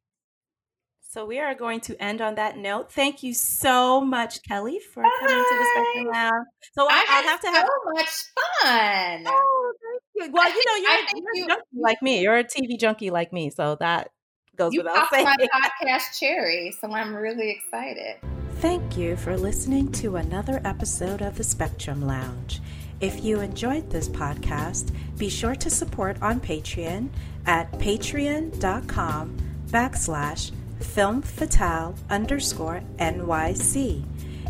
[1.15, 2.91] So we are going to end on that note.
[2.91, 6.47] Thank you so much, Kellee, for coming to the Spectrum Lounge.
[6.73, 9.24] So I, I have to have so much fun.
[9.28, 10.32] Oh, thank you.
[10.32, 12.20] Well, you know, you're, you're you, junkie like me.
[12.20, 14.11] You're a TV junkie like me, so that
[14.57, 15.24] goes you without saying.
[15.24, 18.16] my podcast cherry, so I'm really excited.
[18.57, 22.61] Thank you for listening to another episode of the Spectrum Lounge.
[23.01, 27.11] If you enjoyed this podcast, be sure to support on Patreon
[27.47, 29.36] at patreon.com
[29.69, 30.51] backslash
[30.85, 34.05] film fatale underscore NYC.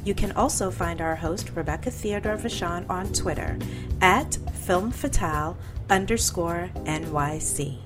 [0.04, 3.58] You can also find our host, Rebecca Theodore Vachon, on Twitter
[4.02, 4.36] at
[4.66, 5.56] Film Fatale
[5.88, 7.83] underscore NYC.